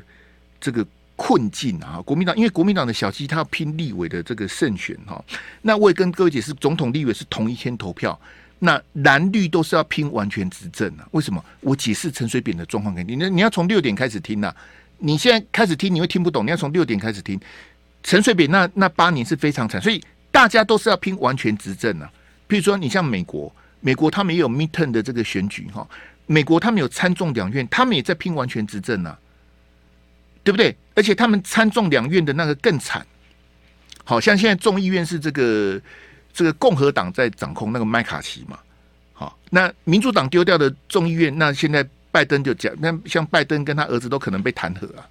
[0.60, 2.02] 这个困境啊！
[2.04, 5.24] 国民党因为国民党的小鸡他要拼立委的这个胜选哈，
[5.62, 8.20] 那我也跟各位解释，总统立委是同一天投票。
[8.60, 11.08] 那蓝绿都是要拼完全执政啊？
[11.12, 11.44] 为什么？
[11.62, 13.16] 我解释陈水扁的状况给你。
[13.16, 14.56] 那你要从六点开始听呐、啊。
[14.98, 16.44] 你现在开始听，你会听不懂。
[16.44, 17.40] 你要从六点开始听。
[18.02, 22.12] 陈水扁那那八年是非常惨，所以大家都是要拼完全执政啊。
[22.50, 25.88] 譬如说，你像美国，美国他们也有 midterm 的这个选举哈。
[26.26, 29.18] 美国他们有参众两院，他们也在拼完全执政啊，
[30.44, 30.76] 对不对？
[30.96, 33.06] 而且他们参众两院的那个更惨。
[34.04, 35.82] 好像现在众议院是这个。
[36.34, 38.60] 这个共和党在掌控那个麦卡锡嘛，
[39.12, 45.10] 好，那民主党丢掉的众议院，那现在拜登就讲，那像拜登跟他儿子都可能被弹劾啊，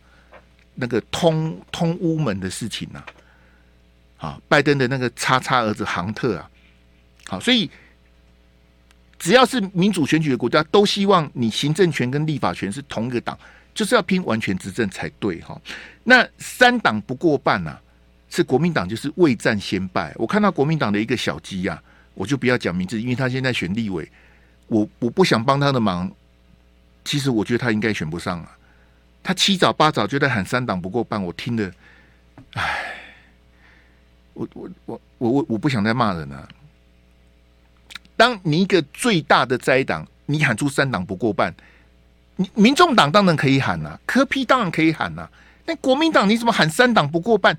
[0.77, 3.07] 那个通通乌门的事情啊，
[4.19, 6.49] 啊，拜登的那个叉叉儿子杭特啊，
[7.27, 7.69] 好，所以
[9.19, 13.39] 只要是民主选举的国家，都希望你行政权跟立法权是同一个党，
[13.75, 15.61] 就是要拼完全执政才对哈。
[16.05, 17.83] 那三党不过半呐、啊。
[18.29, 20.13] 是国民党就是未战先败。
[20.17, 24.07] 我看到国民党的一个小鸡呀、啊，我就不要讲名字，因为他现在选立委，
[24.67, 26.11] 我我不想帮他的忙。
[27.05, 28.59] 其实我觉得他应该选不上啊。
[29.23, 31.73] 他七早八早就在喊三党不过半，我听的，
[32.55, 32.95] 唉，
[34.35, 36.49] 我我我我我我不想再骂人了。
[38.17, 41.55] 当你一个最大的在党，你喊出三党不过半，
[42.37, 45.29] 你民众党当然可以喊呐、啊，柯 P 当然可以喊呐、
[45.67, 47.57] 那国民党你怎么喊三党不过半？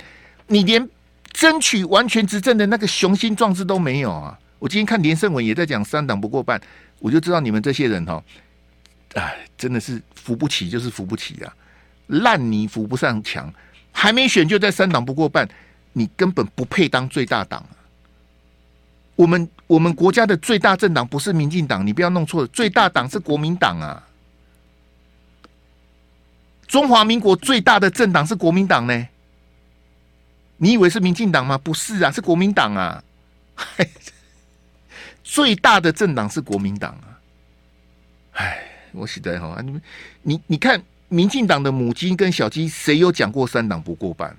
[0.48, 0.90] 你连
[1.32, 4.40] 争取完全执政的那个雄心壮志都没有啊！
[4.60, 6.60] 我今天看连胜文也在讲三党不过半，
[7.00, 8.24] 我就知道你们这些人哈，
[9.14, 11.54] 哎，真的是扶不起就是扶不起啊！
[12.08, 13.54] 烂泥扶不上墙，
[13.92, 15.48] 还没选就在三党不过半，
[15.94, 17.77] 你根本不配当最大党啊！
[19.18, 24.08] 我们我们国家的最大政党不是民进党，你不要弄错了，最大党是国民党啊！
[26.68, 29.08] 中华民国最大的政党是国民党呢。
[30.58, 31.58] 你以为是民进党吗？
[31.58, 33.04] 不是啊，是国民党啊！
[35.24, 37.18] 最大的政党是国民党啊！
[38.34, 39.82] 哎，我实在哈，你们，
[40.22, 44.38] 你你看，民进党的母鸡跟小鸡，谁有讲过三党不过半？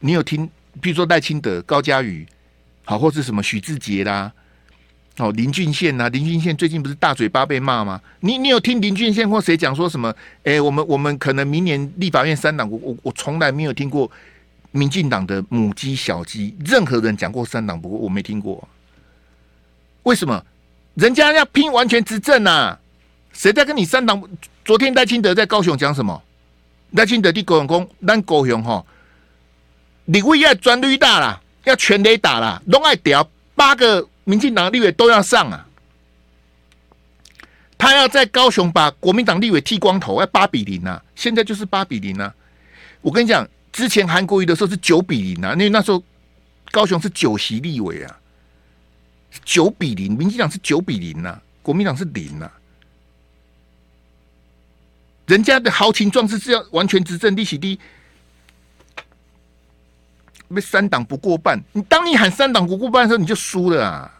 [0.00, 0.50] 你有听？
[0.82, 2.26] 比如说赖清德、高嘉瑜，
[2.84, 4.32] 好，或是什么许志杰啦，
[5.16, 8.00] 哦，林俊宪呐，林俊宪最近不是大嘴巴被骂吗？
[8.20, 10.14] 你你有听林俊宪或谁讲说什么？
[10.44, 14.10] 哎、我们我们可能明年立法院三党，我我我从来没有听过。
[14.76, 18.68] 民进党的母鸡、小鸡，任何人讲过三党不过，我没听过。
[20.02, 20.44] 为什么？
[20.94, 22.76] 人家要拼完全执政啊！
[23.32, 24.20] 谁在跟你三党？
[24.64, 26.20] 昨天赖清德在高雄讲什么？
[26.90, 28.84] 赖清德的高雄讲，咱高雄哈，
[30.06, 35.66] 立委要专绿打啦，要全垒打啦，拢爱屌八个民进党立委都要上啊。
[37.76, 41.02] 他要在高雄把国民党立委剃光头，要八比零啊！
[41.14, 42.32] 现在就是八比零啊！
[43.02, 46.02] 我跟你讲，之前韩国瑜的时候是九比零啊，因为那时候
[46.70, 48.18] 高雄是九席立委啊，
[49.44, 52.50] 九比零，民进党是九比零啊，国民党是零啊。
[55.26, 57.78] 人家的豪情壮志是要完全执政，利息低，
[60.54, 61.60] 被三党不过半。
[61.72, 64.10] 你当你喊三党不过半的时候，你就输了啊！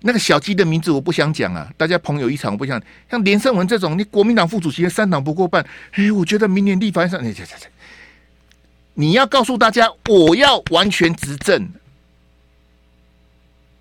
[0.00, 2.80] 那个小鸡的名字我不想讲啊，大家朋友一场，我不想
[3.10, 7.34] 像连胜文这种，你国民党副主席的三党不过半，哎，我觉得明年立法上，你
[8.94, 11.68] 你要告诉大家，我要完全执政，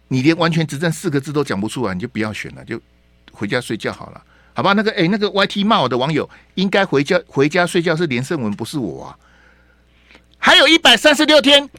[0.07, 2.81] 你连完全执政四个字都讲不出来，你就不要选了，就
[3.31, 4.23] 回家睡觉好了。
[4.53, 9.17] 好吧，那个哎，那个 YT 骂我的网友应该回家回家睡觉，是连胜文，不是我啊。
[10.47, 11.69] 还有一百三十六天，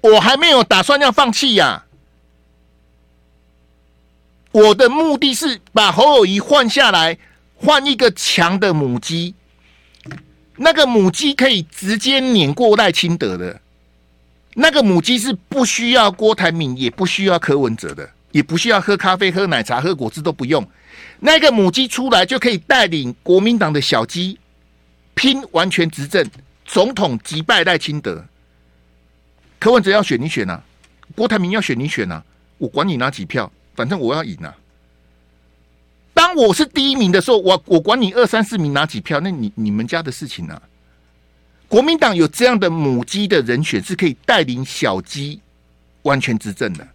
[0.00, 1.84] 我还没有打算要放弃呀、
[4.50, 7.16] 我的目的是把侯友谊换下来，
[7.54, 9.36] 换一个强的母鸡，
[10.56, 13.60] 那个母鸡可以直接碾过赖清德的，
[14.54, 20.68] 那个母鸡是不需要郭台铭，也不需要柯文哲的，也不需要喝咖啡、喝奶茶、喝果汁都不用。
[21.20, 24.40] 那个母鸡出来就可以带领国民党的小鸡
[25.14, 26.28] 拼完全执政，
[26.72, 28.24] 总统击败赖清德。
[29.58, 30.64] 柯文哲要选你选啊，
[31.14, 32.24] 郭台铭要选你选啊，
[32.56, 34.56] 我管你拿几票，反正我要赢啊。
[36.14, 40.62] 当我是第一名的时候，我我管你二三四名拿几票，那你你们家的事情啊。
[41.68, 45.42] 国民党有这样的母鸡的人选，是可以带领小鸡
[46.02, 46.88] 完全执政的。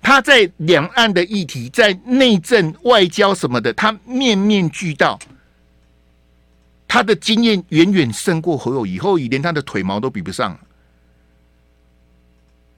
[0.00, 5.18] 他在两岸的议题，在内政、外交什么的，他面面俱到。
[6.94, 10.56] 他的经验远远胜过侯友宜，侯友宜连他的腿毛都比不上。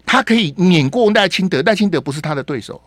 [0.07, 2.83] 他可以碾过赖清德，赖清德不是他的对手。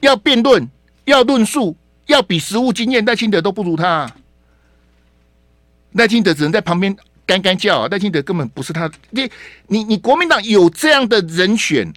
[0.00, 0.68] 要辩论，
[1.04, 1.76] 要论述，
[2.06, 4.12] 要比实务经验，赖清德都不如他。
[5.92, 8.90] 赖清德只能在旁边干干叫，赖清德根本不是他。
[9.10, 9.30] 你
[9.68, 11.94] 你你，国民党有这样的人选。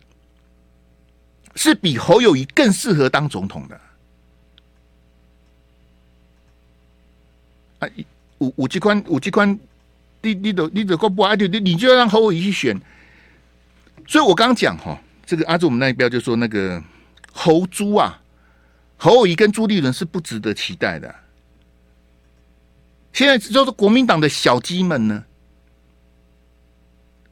[1.55, 3.81] 是比侯友宜更适合当总统的
[7.79, 7.87] 啊！
[8.39, 9.59] 五五机关五机关，
[10.21, 12.79] 你你都你的国不爱你你就要让侯友宜去选。
[14.07, 16.83] 所以我刚讲哈，这个阿祖我们那一标就说那个
[17.31, 18.21] 侯猪啊，
[18.95, 21.15] 侯友宜跟朱立伦是不值得期待的。
[23.11, 25.23] 现在就是国民党的小鸡们呢。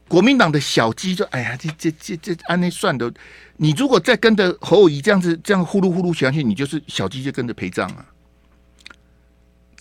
[0.07, 3.11] 国民党的小鸡就哎呀，这这这这按那算的，
[3.57, 8.05] 你如果再跟着侯友宜这样子这样呼噜呼噜下去，你就是小鸡就跟着陪葬啊。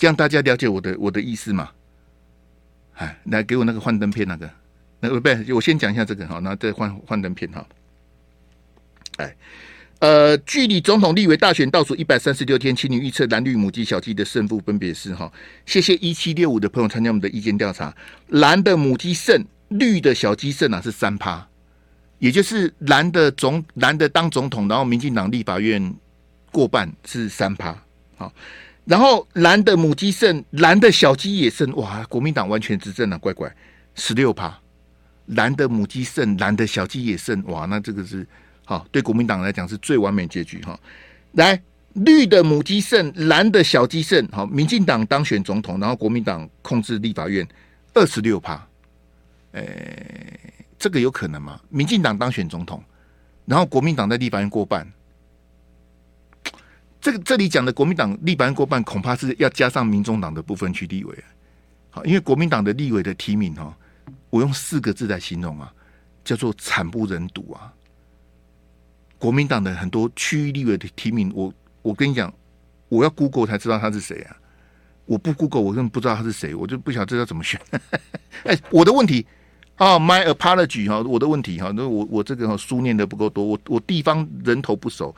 [0.05, 1.71] 这样大家了解我的我的意思吗？
[2.97, 4.51] 哎，来给我那个幻灯片那个，
[5.01, 7.67] 那个不对，我先讲一下这个哈，那再换幻灯片哈。
[9.17, 9.35] 哎，
[10.01, 15.33] 呃，距离总统立委大选倒数一百三十六天，请你预测蓝绿母鸡小鸡的胜负分别是哈。
[15.65, 17.97] 谢谢一七六五的朋友参加我们的意见调查，
[18.29, 19.43] 蓝的母鸡胜。
[19.71, 21.49] 绿的小鸡胜啊是三趴，
[22.19, 25.95] 也就是蓝的总蓝的当总统，然后民进党立法院
[26.53, 27.75] 过半是三趴，
[28.17, 28.31] 好，
[28.85, 33.51] 然后蓝的母鸡胜，蓝的小鸡也胜，哇，国民党完全执政了，乖乖，
[33.95, 34.59] 十六趴，
[35.27, 38.27] 蓝的母鸡胜，蓝的小鸡也胜，哇，那这个是
[38.65, 40.79] 好，对国民党来讲是最完美结局哈。
[41.33, 41.61] 来，
[41.95, 47.47] 绿的母鸡胜，蓝的小鸡胜，好，民进党当选总统，然后国民党控制立法院
[47.95, 48.67] 二十六趴。
[49.53, 51.61] 诶、这个有可能吗？
[51.69, 52.83] 民进党当选总统，
[53.47, 54.87] 然后国民党在立法院过半，
[57.05, 61.29] 这个这里讲的国民党立法院过半，恐怕是要加上民众党的部分区立委啊。
[61.91, 63.77] 好，因为国民党的立委的提名哈，
[64.31, 65.71] 我用四个字来形容啊，
[66.25, 67.71] 叫做惨不忍睹啊。
[69.19, 71.53] 国民党的很多区域立委的提名，我
[71.83, 72.33] 我跟你讲，
[72.89, 74.35] 我要 Google 才知道他是谁啊，
[75.05, 77.61] 我不 Google 我根本不知道他是谁，我就不晓得这要怎么选。
[78.45, 79.27] 哎，我的问题。
[79.77, 85.15] 啊、，My apology 哈，我的问题哈，那我我这个书念的不够多，我我地方人头不熟，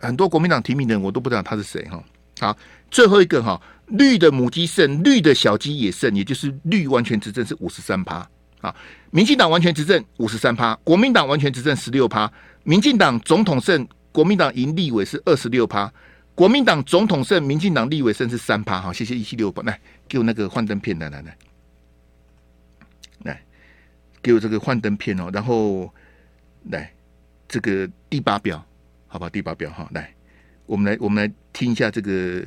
[0.00, 2.02] 很多国民党提名人我都不知道他是谁哈。
[2.40, 2.56] 好，
[2.90, 8.28] 最后一个哈，绿的母鸡胜，绿的小鸡也胜，也就是绿完全执政是五十三趴
[8.60, 8.74] 啊，
[9.10, 12.32] 民进党完全执政五十三趴，国民党完全执政十六趴，
[12.64, 15.92] 民进党总统胜，国民党赢立委是二十六趴，
[16.34, 18.80] 国民党总统胜，民进党立委胜是三趴。
[18.80, 19.78] 好，谢谢一七六八，来
[20.08, 21.36] 给我那个幻灯片，来来来。
[23.22, 23.42] 来
[24.22, 25.92] 给我这个幻灯片哦，然后
[26.70, 26.90] 来
[27.46, 28.64] 这个第八表，
[29.12, 30.14] 好吧，第八标哈，来，
[30.66, 32.46] 我们来我们来听一下这个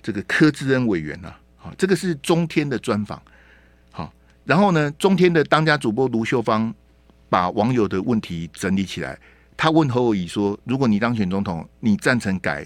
[0.00, 3.20] 这个柯志恩委员啊，好，这个是中天的专访，
[3.90, 6.72] 好，然后呢，中天的当家主播卢秀芳
[7.28, 9.18] 把网友的问题整理起来。
[9.56, 12.64] 他问侯友宜说：“如果你当选总统，你赞成改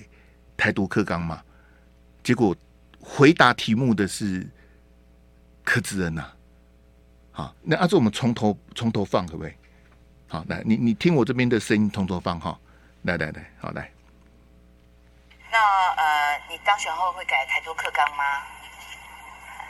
[0.55, 1.42] 台独课纲吗？”
[2.22, 2.55] 结果
[2.99, 4.46] 回答题目的是
[5.64, 6.26] 柯志恩呐。
[7.30, 9.53] 好，那阿志，我们从头从头放可不可以？
[10.26, 12.59] 好，来，你你听我这边的声音，从头放哈。
[13.03, 13.90] 来来来，好来。
[15.51, 15.59] 那
[15.96, 18.42] 呃，你当选后会改台独课纲吗？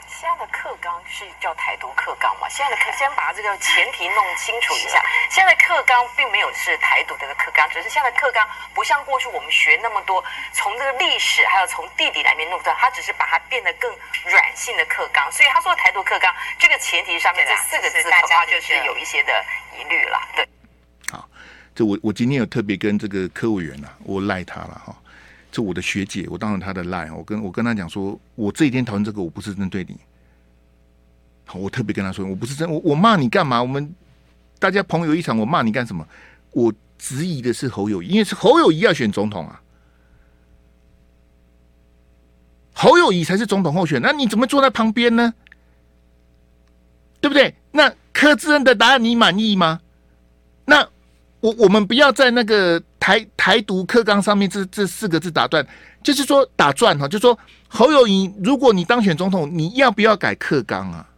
[0.07, 2.49] 现在的课纲是叫台独课纲嘛？
[2.49, 5.01] 现在的课先把这个前提弄清楚一下。
[5.29, 10.21] 现在的课纲并没有是台独的课纲，只是现在的课纲不像过去我们学那么多，
[10.51, 13.89] 从这个历史还有从地理来面弄出来，它只是把它变得更
[14.25, 15.31] 软性的课纲。
[15.31, 19.45] 所以他说台独课纲这个前提上面这四个字大家就是有一些的
[19.77, 20.19] 疑虑了。
[20.35, 20.51] 对，好，
[21.79, 24.93] 这我我今天有特别跟这个柯委员啊，我赖他了哈。
[25.49, 29.95] 这我的学姐，我当了他的赖，我跟我跟他讲说，我这一天讨论这个，我不是针对你。
[31.45, 33.61] 好，我特别跟他说，我不是真我我骂你干嘛？
[33.61, 33.95] 我们
[34.59, 36.05] 大家朋友一场，我骂你干什么？
[36.51, 39.61] 我质疑的是侯友谊，因为是侯友谊要选总统啊，
[42.73, 45.33] 侯友谊才是总统候选，那你怎么坐在旁边呢？
[47.21, 47.55] 对不对？
[47.71, 49.79] 那柯志恩的答案你满意吗？
[51.41, 52.81] 我我们不要在那个。
[52.99, 55.65] 台台独课纲上面这这四个字打断，
[56.03, 57.35] 就是说打转哈，就说
[57.67, 61.09] 侯友宜，如果你当选总统，你要不要改课纲啊？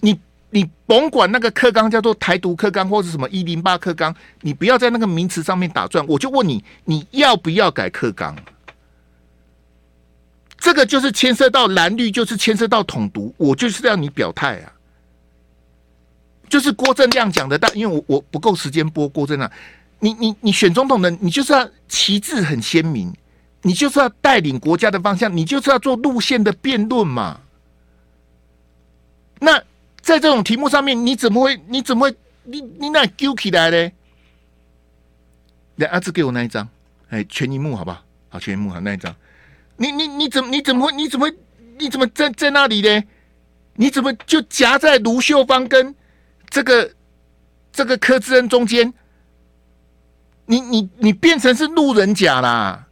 [0.00, 0.20] 你
[0.50, 6.04] 你甭管那个课纲叫做台独课纲或者什么一零八课纲，你不要在那个名词上面打转。
[6.08, 8.36] 我就问你，你要不要改课纲？
[10.58, 14.72] 这个就是牵涉到蓝绿，就是牵涉到统独，我就是要你表态啊。
[16.48, 19.50] 就是郭正亮讲的，但因为我我不够时间播郭正亮。
[19.98, 23.12] 你你你选总统的，你就是要旗帜很鲜明，
[23.62, 27.40] 你就是要带领国家的方向，你就是要做路线的辩论嘛。
[29.40, 29.58] 那
[30.00, 31.60] 在这种题目上面，你怎么会？
[31.68, 32.16] 你怎么会？
[32.44, 33.92] 你你那丢起来嘞？
[35.76, 36.68] 来，阿志给我那一张，
[37.08, 38.02] 哎，全萤幕好不好？
[38.28, 39.14] 好，全萤幕好那一张。
[39.76, 40.92] 你你你怎么你怎么会？
[40.92, 41.30] 你怎么
[41.78, 43.04] 你怎么在在那里嘞？
[43.74, 45.94] 你怎么就夹在卢秀芳跟
[46.50, 46.90] 这个
[47.72, 48.92] 这个柯志恩中间？
[50.46, 52.86] 你你你变成是路人甲啦！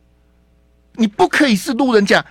[0.94, 2.24] 你不可以是路人甲。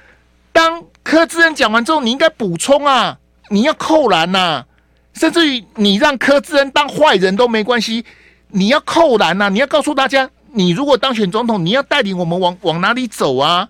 [0.51, 3.17] 当柯志恩讲完之后，你应该补充啊！
[3.49, 4.65] 你要扣篮呐、
[5.13, 8.05] 甚至于你让柯志恩当坏人都没关系。
[8.49, 9.49] 你要扣篮呐！
[9.49, 13.69] 你要告诉大家，你如果当选总统，你要带领我们往往哪里走啊？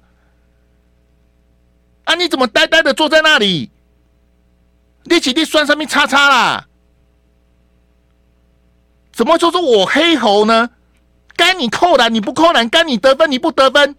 [2.05, 2.15] 啊！
[2.15, 3.69] 你怎么呆呆的坐在那里？
[5.03, 6.67] 立起立算上面叉叉啦？
[9.13, 10.69] 怎么说是我黑猴呢？
[11.35, 13.95] 该你扣篮，你不扣篮；该你得分，你不得分。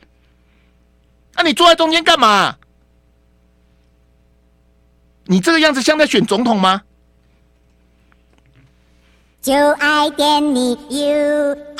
[1.34, 2.56] 那、啊、你坐在中间干嘛？
[5.26, 6.82] 你这个样子像在选总统吗？
[9.40, 11.74] 就爱点你 UFO。